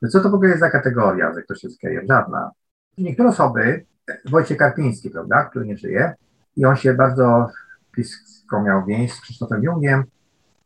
[0.10, 2.08] co to w ogóle jest za kategoria, że ktoś jest gejem?
[2.08, 2.52] Żadna.
[2.98, 3.86] Niektóre osoby,
[4.26, 6.14] Wojciech Karpiński, prawda, który nie żyje,
[6.56, 7.50] i on się bardzo
[7.94, 10.04] blisko miał więź z Krzysztofem Jungiem,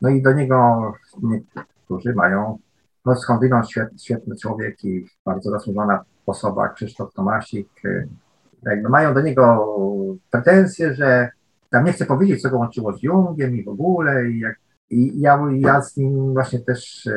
[0.00, 2.58] no i do niego niektórzy mają,
[3.06, 7.68] no skądinąd świetny, świetny człowiek i bardzo zasłużona osoba, Krzysztof Tomasik,
[8.62, 9.66] jakby mają do niego
[10.30, 11.30] pretensje, że
[11.70, 14.56] tam nie chce powiedzieć, co go łączyło z Jungiem i w ogóle i, jak,
[14.90, 17.12] i ja, ja z nim właśnie też e,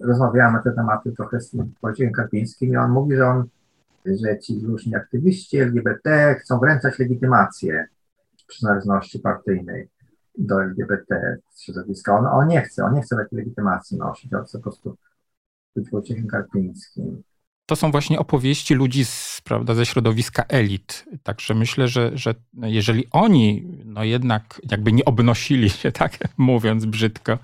[0.00, 3.44] rozmawiałem na te tematy trochę z Wojciechem Karpińskim i on mówi, że on,
[4.06, 7.86] że ci różni aktywiści LGBT chcą wręczać legitymację
[8.48, 9.88] przynależności partyjnej
[10.38, 12.18] do LGBT środowiska.
[12.18, 14.96] On, on nie chce, on nie chce takiej legitymacji nosić, on chce po prostu
[15.76, 17.22] być Wojciechem Karpińskim
[17.68, 21.04] to są właśnie opowieści ludzi z, prawda, ze środowiska elit.
[21.22, 27.38] Także myślę, że, że jeżeli oni no jednak jakby nie obnosili się, tak mówiąc brzydko,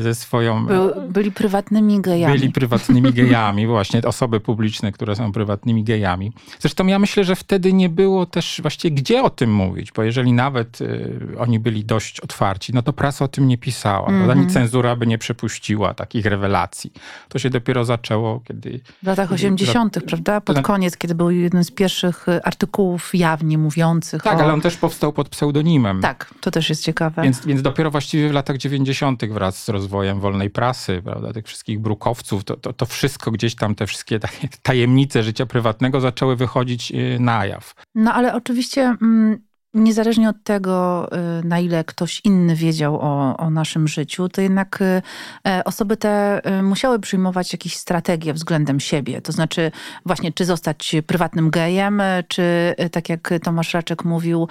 [0.00, 0.66] ze swoją...
[0.66, 2.38] By, byli prywatnymi gejami.
[2.38, 6.32] Byli prywatnymi gejami, właśnie osoby publiczne, które są prywatnymi gejami.
[6.58, 10.32] Zresztą ja myślę, że wtedy nie było też właściwie gdzie o tym mówić, bo jeżeli
[10.32, 14.08] nawet y, oni byli dość otwarci, no to prasa o tym nie pisała.
[14.08, 14.30] Mm -hmm.
[14.30, 16.92] Ani cenzura by nie przepuściła takich rewelacji.
[17.28, 18.80] To się dopiero zaczęło, kiedy
[19.23, 20.40] latach 80., prawda?
[20.40, 24.22] Pod koniec, kiedy był jeden z pierwszych y, artykułów jawnie mówiących.
[24.22, 24.42] Tak, o...
[24.42, 26.00] ale on też powstał pod pseudonimem.
[26.00, 27.22] Tak, to też jest ciekawe.
[27.22, 29.24] Więc, więc dopiero właściwie w latach 90.
[29.24, 33.74] wraz z rozwojem wolnej prasy, prawda, tych wszystkich brukowców, to, to, to wszystko gdzieś tam,
[33.74, 34.20] te wszystkie
[34.62, 37.74] tajemnice życia prywatnego zaczęły wychodzić y, na jaw.
[37.94, 38.96] No ale oczywiście.
[39.02, 39.38] Mm,
[39.74, 41.08] niezależnie od tego,
[41.40, 45.02] y, na ile ktoś inny wiedział o, o naszym życiu, to jednak y,
[45.48, 49.20] e, osoby te y, musiały przyjmować jakieś strategie względem siebie.
[49.20, 49.70] To znaczy
[50.06, 54.48] właśnie, czy zostać prywatnym gejem, czy tak jak Tomasz Raczek mówił,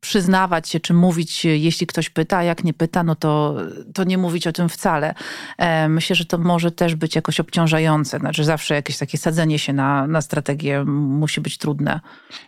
[0.00, 3.56] przyznawać się, czy mówić, jeśli ktoś pyta, a jak nie pyta, no to,
[3.94, 5.14] to nie mówić o tym wcale.
[5.58, 8.18] E, myślę, że to może też być jakoś obciążające.
[8.18, 12.00] Znaczy zawsze jakieś takie sadzenie się na, na strategię musi być trudne.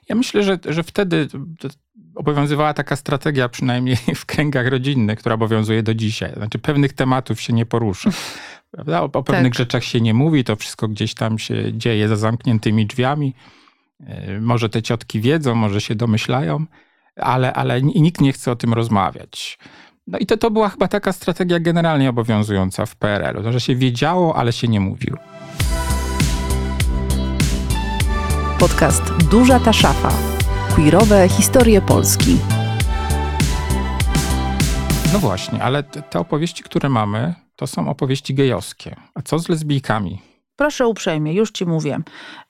[0.09, 1.28] Ja myślę, że, że wtedy
[2.14, 6.32] obowiązywała taka strategia, przynajmniej w kręgach rodzinnych, która obowiązuje do dzisiaj.
[6.36, 8.10] Znaczy pewnych tematów się nie porusza.
[8.70, 9.02] Prawda?
[9.02, 9.58] O, o pewnych tak.
[9.58, 13.34] rzeczach się nie mówi, to wszystko gdzieś tam się dzieje za zamkniętymi drzwiami.
[14.00, 16.66] E, może te ciotki wiedzą, może się domyślają,
[17.16, 19.58] ale, ale nikt nie chce o tym rozmawiać.
[20.06, 24.36] No i to, to była chyba taka strategia generalnie obowiązująca w PRL-u, że się wiedziało,
[24.36, 25.18] ale się nie mówiło.
[28.58, 30.12] Podcast Duża ta szafa
[30.76, 32.37] queerowe historie Polski.
[35.12, 38.96] No właśnie, ale te opowieści, które mamy, to są opowieści gejowskie.
[39.14, 40.22] A co z lesbijkami?
[40.56, 41.98] Proszę uprzejmie, już ci mówię.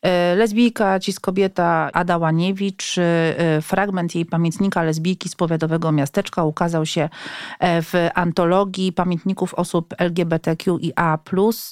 [0.04, 6.86] E, lesbijka, cis kobieta Ada Łaniewicz, e, fragment jej pamiętnika lesbijki z powiatowego miasteczka ukazał
[6.86, 7.08] się
[7.58, 11.18] e, w antologii pamiętników osób LGBTQIA+,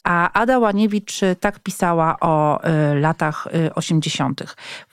[0.04, 2.60] a Ada Łaniewicz tak pisała o
[2.94, 4.42] latach 80.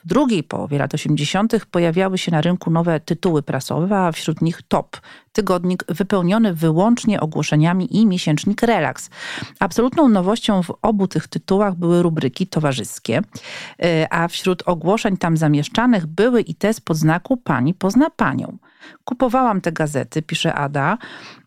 [0.04, 1.66] W drugiej połowie lat 80.
[1.70, 4.96] pojawiały się na rynku nowe tytuły prasowe, a wśród nich Top,
[5.32, 9.10] tygodnik wypełniony wyłącznie ogłoszeniami i miesięcznik Relax.
[9.58, 13.22] Absolutną nowością w obu tych tytułach były rubryki towarzyskie,
[14.10, 18.58] a wśród ogłoszeń tam zamieszczanych były i te z podznaku Pani pozna Panią.
[19.04, 20.98] Kupowałam te gazety, pisze Ada,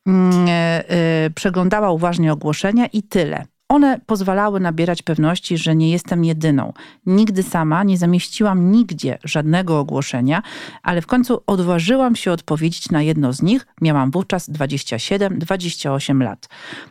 [0.08, 3.46] mm, e, e, przeglądała uważnie ogłoszenia i tyle.
[3.70, 6.74] One pozwalały nabierać pewności, że nie jestem jedyną.
[7.06, 10.42] Nigdy sama nie zamieściłam nigdzie żadnego ogłoszenia,
[10.84, 13.68] ale w końcu odważyłam się odpowiedzieć na jedno z nich.
[13.82, 16.50] Miałam wówczas 27-28 lat.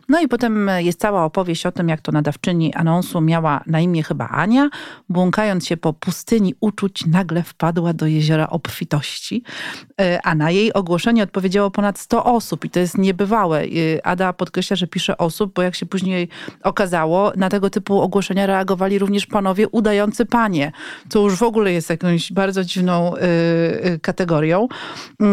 [0.09, 4.03] No i potem jest cała opowieść o tym, jak to nadawczyni anonsu miała na imię
[4.03, 4.69] chyba Ania.
[5.09, 9.43] Błąkając się po pustyni uczuć, nagle wpadła do jeziora obfitości,
[10.01, 13.63] e, a na jej ogłoszenie odpowiedziało ponad 100 osób i to jest niebywałe.
[13.63, 16.29] E, Ada podkreśla, że pisze osób, bo jak się później
[16.63, 20.71] okazało, na tego typu ogłoszenia reagowali również panowie udający panie,
[21.09, 24.67] co już w ogóle jest jakąś bardzo dziwną y, y, kategorią.
[25.21, 25.25] Y,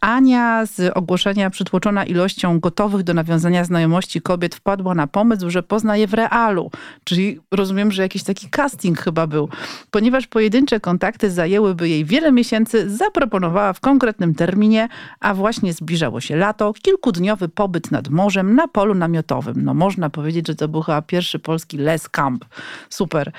[0.00, 6.06] Ania z ogłoszenia przytłoczona ilością gotowych do nawiązania znajomości kobiet wpadła na pomysł, że poznaje
[6.06, 6.70] w realu.
[7.04, 9.48] Czyli rozumiem, że jakiś taki casting chyba był.
[9.90, 14.88] Ponieważ pojedyncze kontakty zajęłyby jej wiele miesięcy, zaproponowała w konkretnym terminie,
[15.20, 19.64] a właśnie zbliżało się lato, kilkudniowy pobyt nad morzem na polu namiotowym.
[19.64, 22.44] No można powiedzieć, że to chyba pierwszy polski Les Camp.
[22.88, 23.32] Super.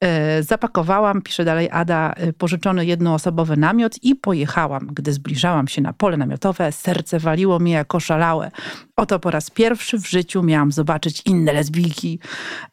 [0.00, 4.88] E, zapakowałam, pisze dalej Ada, e, pożyczony jednoosobowy namiot i pojechałam.
[4.92, 8.50] Gdy zbliżałam się na pole namiotowe, serce waliło mi jako szalałe.
[8.96, 12.18] Oto po raz pierwszy w życiu miałam zobaczyć inne lesbijki.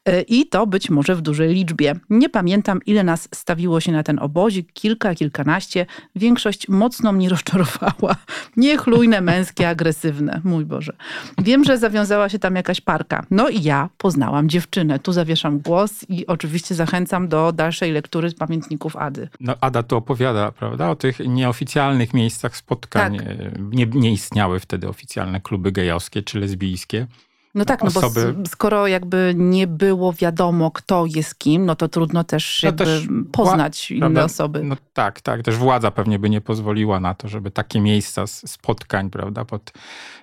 [0.04, 1.94] E, I to być może w dużej liczbie.
[2.10, 5.86] Nie pamiętam, ile nas stawiło się na ten obozik, kilka, kilkanaście.
[6.16, 8.16] Większość mocno mnie rozczarowała.
[8.56, 10.40] Niechlujne, męskie, agresywne.
[10.44, 10.92] Mój Boże.
[11.38, 13.26] Wiem, że zawiązała się tam jakaś parka.
[13.30, 14.98] No i ja poznałam dziewczynę.
[14.98, 19.28] Tu zawieszam głos i oczywiście zachęcam zachęcam do dalszej lektury pamiętników Ady.
[19.40, 23.18] No, Ada tu opowiada, prawda, o tych nieoficjalnych miejscach spotkań.
[23.18, 23.26] Tak.
[23.72, 27.06] Nie, nie istniały wtedy oficjalne kluby gejowskie czy lesbijskie.
[27.54, 28.32] No tak, no Osoby...
[28.32, 33.08] bo skoro jakby nie było wiadomo, kto jest kim, no to trudno też, no też
[33.32, 34.24] poznać inne prawda?
[34.24, 34.62] osoby.
[34.62, 35.42] No tak, tak.
[35.42, 39.72] Też władza pewnie by nie pozwoliła na to, żeby takie miejsca spotkań, prawda, pod,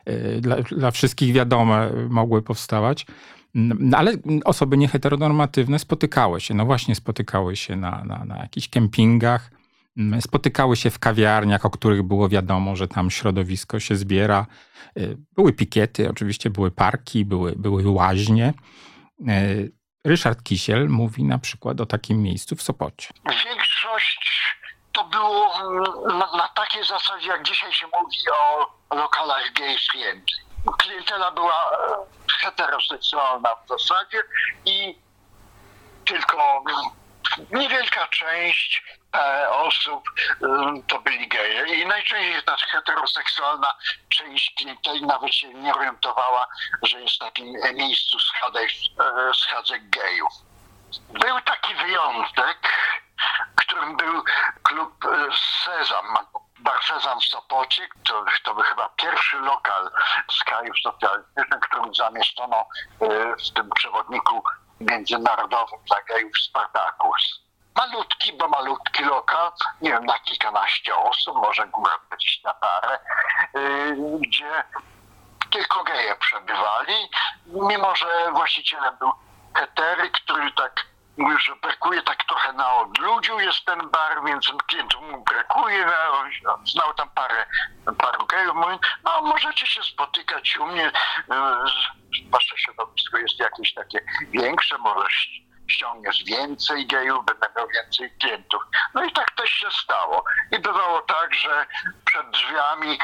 [0.08, 3.06] y, dla, dla wszystkich wiadome mogły powstawać.
[3.56, 4.12] No, ale
[4.46, 9.52] osoby nieheteronormatywne spotykały się, no właśnie spotykały się na, na, na jakichś kempingach,
[10.22, 14.46] spotykały się w kawiarniach, o których było wiadomo, że tam środowisko się zbiera.
[14.98, 18.54] Y, były pikiety, oczywiście były parki, były, były łaźnie.
[19.30, 19.72] Y,
[20.06, 23.10] Ryszard Kisiel mówi na przykład o takim miejscu w Sopocie.
[23.26, 24.56] Większość
[24.92, 25.84] to było mm,
[26.20, 29.44] na, na takiej zasadzie, jak dzisiaj się mówi o lokalach
[29.92, 32.06] friendly klientela była e,
[32.46, 34.24] heteroseksualna w zasadzie
[34.66, 35.00] i
[36.06, 36.64] tylko
[37.52, 38.84] niewielka część
[39.16, 40.46] e, osób e,
[40.88, 43.74] to byli geje i najczęściej ta heteroseksualna
[44.10, 46.48] część klienteli nawet się nie orientowała,
[46.84, 48.70] że jest w takim miejscu schadek,
[49.34, 50.34] schadzek gejów.
[51.10, 52.58] Był taki wyjątek,
[53.56, 54.24] którym był
[54.64, 55.06] klub
[55.66, 56.18] Sezam,
[56.66, 59.92] Bar Sezam w Sopocie, to, to był chyba pierwszy lokal
[60.32, 62.66] z krajów socjalistycznych, którym zamieszczono
[63.02, 64.44] e, w tym przewodniku
[64.80, 67.42] międzynarodowym dla gejów Spartacus.
[67.76, 69.52] Malutki, bo malutki lokal,
[69.82, 73.00] nie wiem, na kilkanaście osób, może góra gdzieś na parę,
[73.54, 73.60] e,
[74.20, 74.64] gdzie
[75.52, 77.10] tylko geje przebywali,
[77.46, 79.12] mimo że właścicielem był
[79.56, 80.75] hetery, który tak
[81.18, 85.86] Mówił, że brakuje tak trochę na odludziu jest ten bar, więc klientów mu brakuje.
[86.44, 87.46] No, znał tam parę,
[87.98, 88.56] paru gejów.
[88.56, 90.92] Mówi, no możecie się spotykać u mnie.
[92.30, 94.00] Wasze środowisko jest jakieś takie
[94.32, 95.08] większe, może
[95.68, 98.64] ściągniesz więcej gejów, będę miał więcej klientów.
[98.94, 100.24] No i tak też się stało.
[100.52, 101.66] I bywało tak, że
[102.06, 103.00] przed drzwiami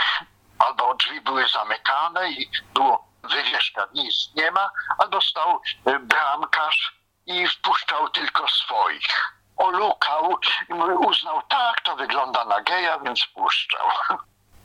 [0.59, 5.61] albo drzwi były zamykane i było wywieszka, nic nie ma, albo stał
[6.01, 7.00] bramkarz
[7.31, 9.35] i wpuszczał tylko swoich.
[9.57, 10.37] Olukał
[10.69, 10.73] i
[11.07, 13.87] uznał, tak, to wygląda na geja, więc wpuszczał.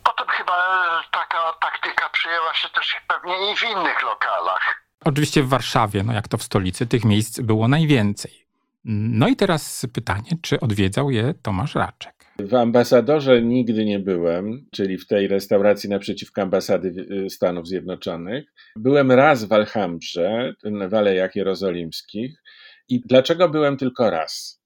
[0.04, 0.54] Potem chyba
[1.10, 4.82] taka taktyka przyjęła się też pewnie i w innych lokalach.
[5.04, 8.46] Oczywiście w Warszawie, no jak to w stolicy, tych miejsc było najwięcej.
[8.84, 12.16] No i teraz pytanie, czy odwiedzał je Tomasz Raczek?
[12.38, 18.44] W ambasadorze nigdy nie byłem, czyli w tej restauracji naprzeciwko ambasady y, Stanów Zjednoczonych.
[18.76, 20.54] Byłem raz w Alhambrze,
[20.88, 22.42] w Alejach Jerozolimskich.
[22.88, 24.62] I dlaczego byłem tylko raz?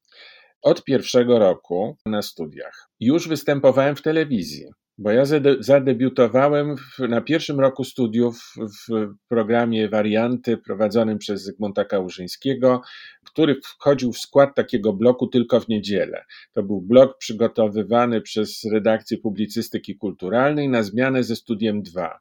[0.62, 4.64] Od pierwszego roku na studiach już występowałem w telewizji,
[4.98, 5.22] bo ja
[5.61, 12.83] zadebiutowałem na pierwszym roku studiów w programie Warianty prowadzonym przez Zygmunta Kałużyńskiego,
[13.24, 16.24] który wchodził w skład takiego bloku tylko w niedzielę.
[16.52, 22.20] To był blok przygotowywany przez redakcję publicystyki kulturalnej na zmianę ze studiem 2.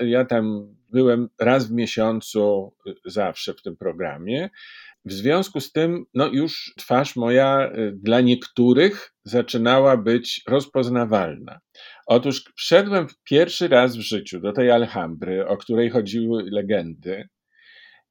[0.00, 2.72] Ja tam byłem raz w miesiącu
[3.04, 4.50] zawsze w tym programie.
[5.04, 11.58] W związku z tym, no już twarz moja y, dla niektórych zaczynała być rozpoznawalna.
[12.06, 17.28] Otóż wszedłem pierwszy raz w życiu do tej Alhambry, o której chodziły legendy.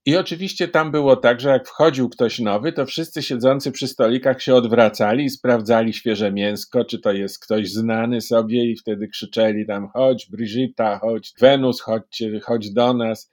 [0.05, 4.41] I oczywiście tam było tak, że jak wchodził ktoś nowy, to wszyscy siedzący przy stolikach
[4.41, 9.65] się odwracali i sprawdzali świeże mięsko, czy to jest ktoś znany sobie, i wtedy krzyczeli
[9.65, 13.31] tam: chodź, Brigitta, chodź, Wenus, chodźcie, chodź do nas.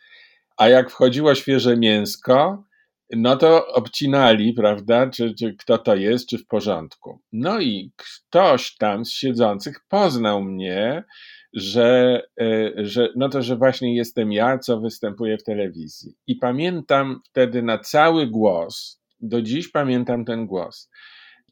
[0.56, 2.64] A jak wchodziło świeże mięsko,
[3.10, 7.20] no to obcinali, prawda, czy, czy kto to jest, czy w porządku.
[7.32, 11.04] No i ktoś tam z siedzących poznał mnie,
[11.52, 16.14] że, e, że, no to, że właśnie jestem ja, co występuję w telewizji.
[16.26, 20.90] I pamiętam wtedy na cały głos, do dziś pamiętam ten głos.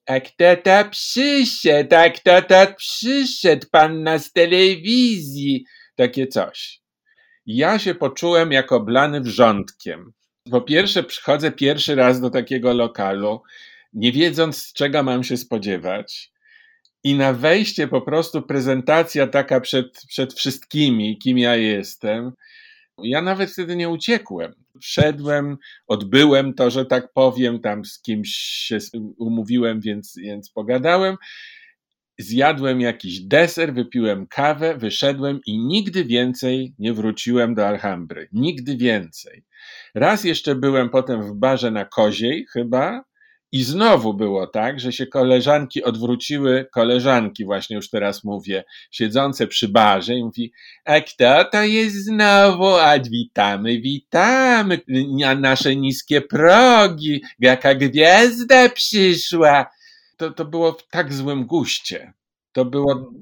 [0.06, 5.64] A kto to przyszedł, a kto to przyszedł, pan na z telewizji,
[5.96, 6.80] takie coś.
[7.46, 10.12] Ja się poczułem jako blany wrzątkiem.
[10.50, 13.42] Po pierwsze, przychodzę pierwszy raz do takiego lokalu,
[13.92, 16.32] nie wiedząc, czego mam się spodziewać.
[17.04, 22.32] I na wejście po prostu prezentacja taka przed, przed wszystkimi, kim ja jestem.
[22.98, 24.52] Ja nawet wtedy nie uciekłem.
[24.80, 25.56] Wszedłem,
[25.86, 28.78] odbyłem to, że tak powiem, tam z kimś się
[29.18, 31.16] umówiłem, więc, więc pogadałem.
[32.18, 38.28] Zjadłem jakiś deser, wypiłem kawę, wyszedłem i nigdy więcej nie wróciłem do Alhambry.
[38.32, 39.44] Nigdy więcej.
[39.94, 43.04] Raz jeszcze byłem potem w barze na Koziej, chyba,
[43.54, 49.68] i znowu było tak, że się koleżanki odwróciły, koleżanki właśnie już teraz mówię, siedzące przy
[49.68, 50.52] barze i mówi,
[50.84, 52.66] a kto to jest znowu?
[52.66, 54.80] A witamy, witamy,
[55.38, 59.66] nasze niskie progi, jaka gwiazda przyszła.
[60.16, 62.12] To, to było w tak złym guście.
[62.52, 63.12] To było.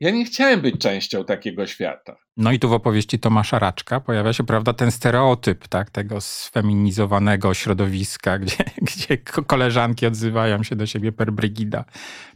[0.00, 2.16] Ja nie chciałem być częścią takiego świata.
[2.36, 7.54] No i tu w opowieści Tomasza Raczka pojawia się, prawda, ten stereotyp tak, tego sfeminizowanego
[7.54, 11.84] środowiska, gdzie, gdzie koleżanki odzywają się do siebie per Brygida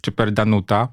[0.03, 0.89] czy per Danuta.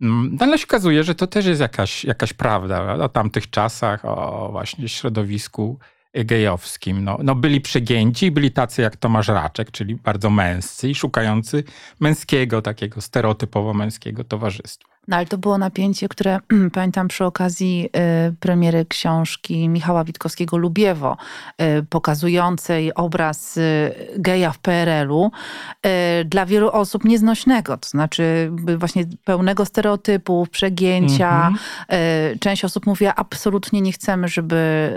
[0.00, 4.04] Mm, no ale się okazuje, że to też jest jakaś, jakaś prawda o tamtych czasach,
[4.04, 5.78] o właśnie środowisku
[6.14, 7.04] gejowskim.
[7.04, 11.64] No, no byli przegięci, byli tacy jak Tomasz Raczek, czyli bardzo męscy i szukający
[12.00, 14.97] męskiego, takiego stereotypowo męskiego towarzystwa.
[15.08, 16.38] No ale to było napięcie, które
[16.74, 17.88] pamiętam przy okazji
[18.28, 21.16] y, premiery książki Michała Witkowskiego Lubiewo,
[21.62, 25.30] y, pokazującej obraz y, geja w PRL-u
[26.24, 31.46] dla wielu osób nieznośnego, to znaczy właśnie pełnego stereotypów, przegięcia.
[31.46, 32.38] Mm -hmm.
[32.40, 34.90] Część osób mówiła absolutnie nie chcemy, żeby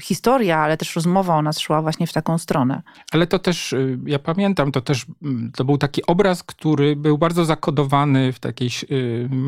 [0.00, 2.82] historia, ale też rozmowa o nas szła właśnie w taką stronę.
[3.12, 3.74] Ale to też,
[4.06, 8.70] ja pamiętam, to też mm, to był taki obraz, który był bardzo zakodowany w takiej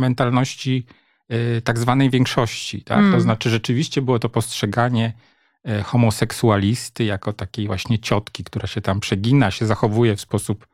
[0.08, 0.86] mentalności
[1.32, 2.82] y, tak zwanej większości.
[2.82, 2.98] Tak?
[2.98, 3.12] Mm.
[3.12, 5.12] To znaczy, rzeczywiście było to postrzeganie
[5.68, 10.66] y, homoseksualisty jako takiej właśnie ciotki, która się tam przegina, się zachowuje w sposób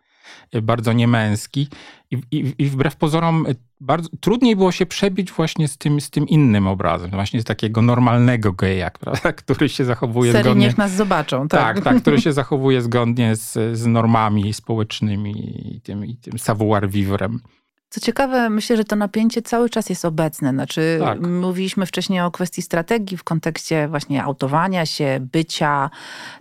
[0.54, 1.68] y, bardzo niemęski.
[2.10, 3.46] I, i, i wbrew pozorom
[3.80, 7.82] bardzo, trudniej było się przebić właśnie z tym, z tym innym obrazem, właśnie z takiego
[7.82, 9.32] normalnego geja, prawda?
[9.42, 10.66] który się zachowuje Serii zgodnie...
[10.66, 11.48] niech nas zobaczą.
[11.48, 15.32] Tak, tak, tak który się zachowuje zgodnie z, z normami społecznymi
[15.76, 17.40] i tym, i tym savoir vivrem.
[17.94, 20.50] Co ciekawe, myślę, że to napięcie cały czas jest obecne.
[20.50, 21.20] Znaczy, tak.
[21.20, 25.90] mówiliśmy wcześniej o kwestii strategii w kontekście właśnie autowania się, bycia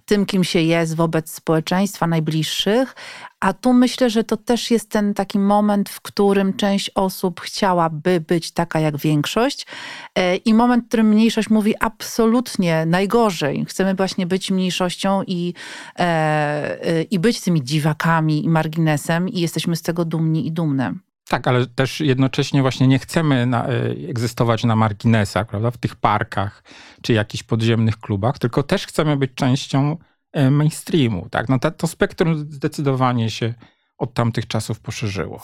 [0.05, 2.95] tym, kim się jest wobec społeczeństwa najbliższych.
[3.39, 8.23] A tu myślę, że to też jest ten taki moment, w którym część osób chciałaby
[8.27, 9.67] być taka jak większość
[10.15, 13.65] e, i moment, w którym mniejszość mówi absolutnie najgorzej.
[13.65, 15.53] Chcemy właśnie być mniejszością i,
[15.99, 20.93] e, e, i być tymi dziwakami i marginesem i jesteśmy z tego dumni i dumne.
[21.33, 25.95] Tak, ale też jednocześnie właśnie nie chcemy na, e, egzystować na marginesach, prawda, w tych
[25.95, 26.63] parkach
[27.01, 29.97] czy jakichś podziemnych klubach, tylko też chcemy być częścią
[30.31, 31.27] e, mainstreamu.
[31.29, 31.49] Tak?
[31.49, 33.53] No to, to spektrum zdecydowanie się
[33.97, 35.43] od tamtych czasów poszerzyło.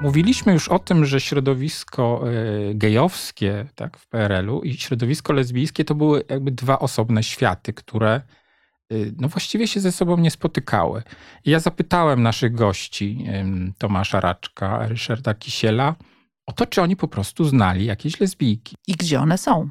[0.00, 5.94] Mówiliśmy już o tym, że środowisko e, gejowskie tak, w PRL-u i środowisko lesbijskie to
[5.94, 8.20] były jakby dwa osobne światy, które
[8.90, 11.02] no właściwie się ze sobą nie spotykały.
[11.44, 13.26] I ja zapytałem naszych gości,
[13.78, 15.94] Tomasza Raczka, Ryszarda Kisiela,
[16.46, 18.76] o to, czy oni po prostu znali jakieś lesbijki.
[18.86, 19.70] I gdzie one są?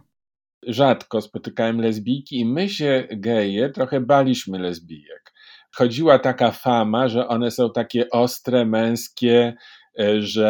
[0.67, 5.33] Rzadko spotykałem lesbijki i my się, geje, trochę baliśmy lesbijek.
[5.75, 9.53] Chodziła taka fama, że one są takie ostre, męskie,
[9.99, 10.49] e, że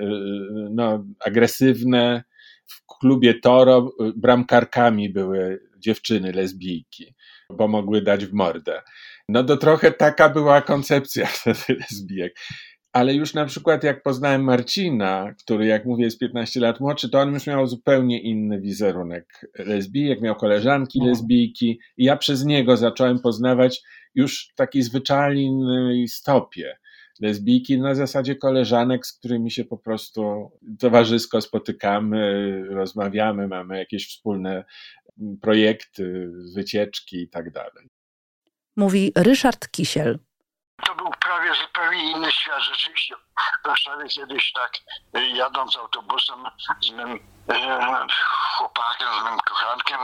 [0.00, 0.04] e,
[0.70, 2.24] no, agresywne.
[2.66, 7.14] W klubie Toro bramkarkami były dziewczyny lesbijki
[7.56, 8.82] bo mogły dać w mordę.
[9.28, 12.34] No to trochę taka była koncepcja wtedy lesbijek.
[12.92, 17.20] Ale już na przykład jak poznałem Marcina, który jak mówię jest 15 lat młodszy, to
[17.20, 21.06] on już miał zupełnie inny wizerunek lesbijek, miał koleżanki no.
[21.06, 23.82] lesbijki i ja przez niego zacząłem poznawać
[24.14, 26.76] już w takiej zwyczajnej stopie
[27.20, 34.64] lesbijki na zasadzie koleżanek, z którymi się po prostu towarzysko spotykamy, rozmawiamy, mamy jakieś wspólne
[35.40, 37.88] projekty, wycieczki i tak dalej.
[38.76, 40.18] Mówi Ryszard Kisiel.
[40.86, 42.62] To był prawie zupełnie inny świat.
[42.62, 43.16] Rzeczywiście
[43.62, 44.72] w Warszawie kiedyś tak
[45.14, 46.44] jadąc autobusem
[46.80, 47.18] z mym
[47.48, 48.06] e,
[48.56, 49.98] chłopakiem, z mym kochankiem,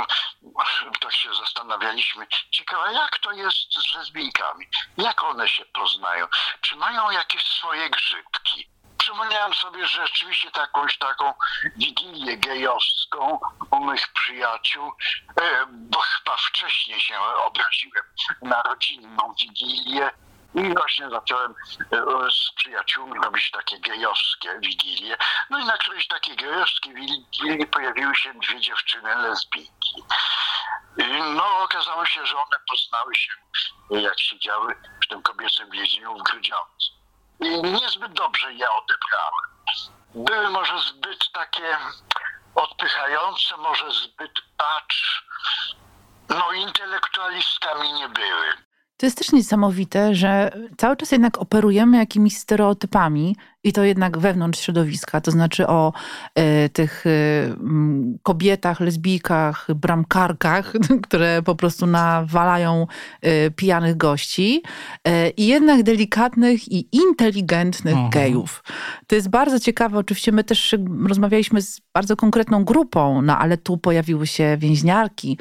[1.01, 4.67] tak się zastanawialiśmy, ciekawe jak to jest z lesbijkami,
[4.97, 6.27] jak one się poznają,
[6.61, 8.69] czy mają jakieś swoje grzybki
[9.07, 11.33] przypomniałem sobie że rzeczywiście takąś taką
[11.77, 14.93] wigilię gejowską u mych przyjaciół,
[15.41, 18.05] e, bo chyba wcześniej się obraziłem
[18.43, 20.11] na rodzinną wigilię.
[20.55, 21.55] I właśnie zacząłem
[21.93, 25.17] e, z przyjaciółmi robić takie gejowskie wigilie.
[25.51, 30.03] No i na którejś takiej gejowskiej wigilii pojawiły się dwie dziewczyny lesbijki.
[31.35, 33.33] No okazało się, że one poznały się,
[33.91, 34.75] jak siedziały
[35.05, 36.93] w tym kobiecym więzieniu w Grudziądzu.
[37.41, 39.51] I niezbyt dobrze je odebrałem.
[40.15, 41.79] były może zbyt takie
[42.55, 45.25] odpychające, może zbyt patrz,
[46.29, 48.67] no intelektualistami nie były.
[48.97, 53.37] To jest też niesamowite, że cały czas jednak operujemy jakimiś stereotypami
[53.67, 55.93] i to jednak wewnątrz środowiska, to znaczy o
[56.39, 57.57] y, tych y,
[58.23, 60.73] kobietach, lesbijkach, bramkarkach,
[61.07, 62.87] które po prostu nawalają
[63.25, 64.63] y, pijanych gości
[65.37, 68.11] i jednak delikatnych i inteligentnych mhm.
[68.11, 68.65] gejów.
[69.07, 69.99] To jest bardzo ciekawe.
[69.99, 70.77] Oczywiście my też
[71.09, 75.39] rozmawialiśmy z bardzo konkretną grupą, no ale tu pojawiły się więźniarki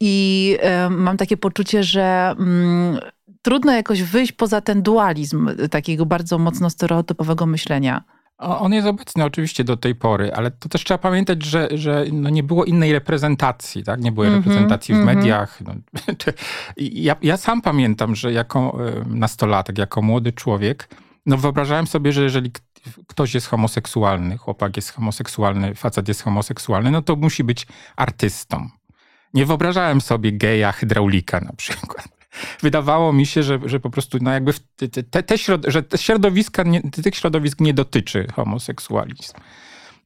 [0.00, 0.56] i
[0.90, 2.98] mam takie poczucie, że mm,
[3.42, 8.04] trudno jakoś wyjść poza ten dualizm takiego bardzo mocno stereotypowego myślenia.
[8.38, 12.30] On jest obecny oczywiście do tej pory, ale to też trzeba pamiętać, że, że no
[12.30, 14.00] nie było innej reprezentacji, tak?
[14.00, 15.16] Nie było mm -hmm, reprezentacji w mm -hmm.
[15.16, 15.60] mediach.
[15.60, 15.74] No,
[16.76, 20.88] ja, ja, sam pamiętam, że jako e, nastolatek, jako młody człowiek,
[21.26, 22.50] no wyobrażałem sobie, że jeżeli
[23.06, 27.66] ktoś jest homoseksualny, chłopak jest homoseksualny, facet jest homoseksualny, no to musi być
[27.96, 28.68] artystą.
[29.34, 32.21] Nie wyobrażałem sobie geja, hydraulika na przykład
[32.62, 34.52] wydawało mi się, że, że po prostu no jakby
[35.10, 39.34] te, te, środ że te środowiska, nie, tych środowisk nie dotyczy homoseksualizm.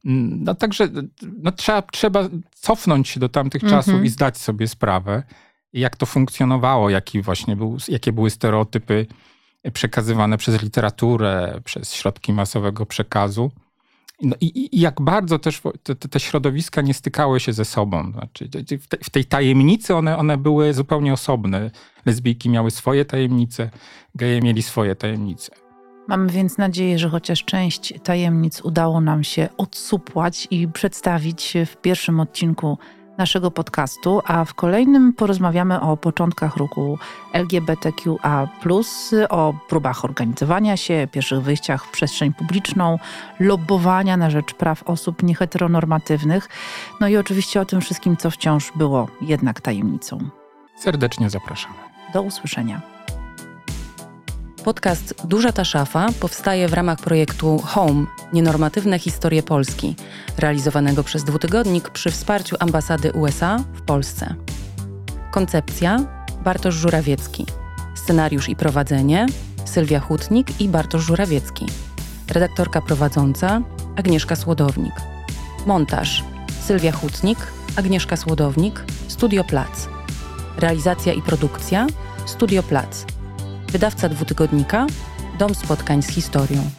[0.03, 0.89] No także
[1.37, 3.77] no, trzeba, trzeba cofnąć się do tamtych mm -hmm.
[3.77, 5.23] czasów i zdać sobie sprawę,
[5.73, 9.05] jak to funkcjonowało, jaki właśnie był, jakie były stereotypy
[9.73, 13.51] przekazywane przez literaturę, przez środki masowego przekazu.
[14.21, 18.11] No i, i, jak bardzo też te, te, środowiska nie stykały się ze sobą.
[18.11, 18.49] Znaczy,
[18.79, 21.71] w, w tej tajemnicy one, one były zupełnie osobne.
[22.05, 23.69] Lesbijki miały swoje tajemnice,
[24.15, 25.51] geje mieli swoje tajemnice.
[26.07, 32.19] Mamy więc nadzieję, że chociaż część tajemnic udało nam się odsupłać i przedstawić w pierwszym
[32.19, 32.77] odcinku
[33.17, 36.99] naszego podcastu, a w kolejnym porozmawiamy o początkach ruchu
[37.33, 38.47] LGBTQA,
[39.29, 42.99] o próbach organizowania się, pierwszych wyjściach w przestrzeń publiczną,
[43.39, 46.49] lobbowania na rzecz praw osób nieheteronormatywnych,
[46.99, 50.29] no i oczywiście o tym wszystkim, co wciąż było jednak tajemnicą.
[50.75, 51.75] Serdecznie zapraszamy.
[52.13, 52.81] Do usłyszenia.
[54.67, 59.95] Podcast Duża ta szafa powstaje w ramach projektu Home Nienormatywne historie Polski,
[60.37, 64.35] realizowanego przez dwutygodnik przy wsparciu ambasady USA w Polsce.
[65.31, 65.99] Koncepcja
[66.43, 67.45] Bartosz Żurawiecki.
[67.95, 69.25] Scenariusz i prowadzenie
[69.65, 71.65] Sylwia Hutnik i Bartosz Żurawiecki.
[72.29, 73.61] Redaktorka prowadząca
[73.95, 74.93] Agnieszka Słodownik.
[75.65, 76.23] Montaż
[76.65, 77.37] Sylwia Hutnik,
[77.75, 79.87] Agnieszka Słodownik, Studio Plac.
[80.57, 81.87] Realizacja i produkcja
[82.25, 83.16] Studio Plac
[83.71, 84.87] Wydawca dwutygodnika
[85.39, 86.69] Dom Spotkań z Historią.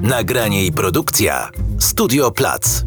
[0.00, 2.84] Nagranie i produkcja Studio Plac.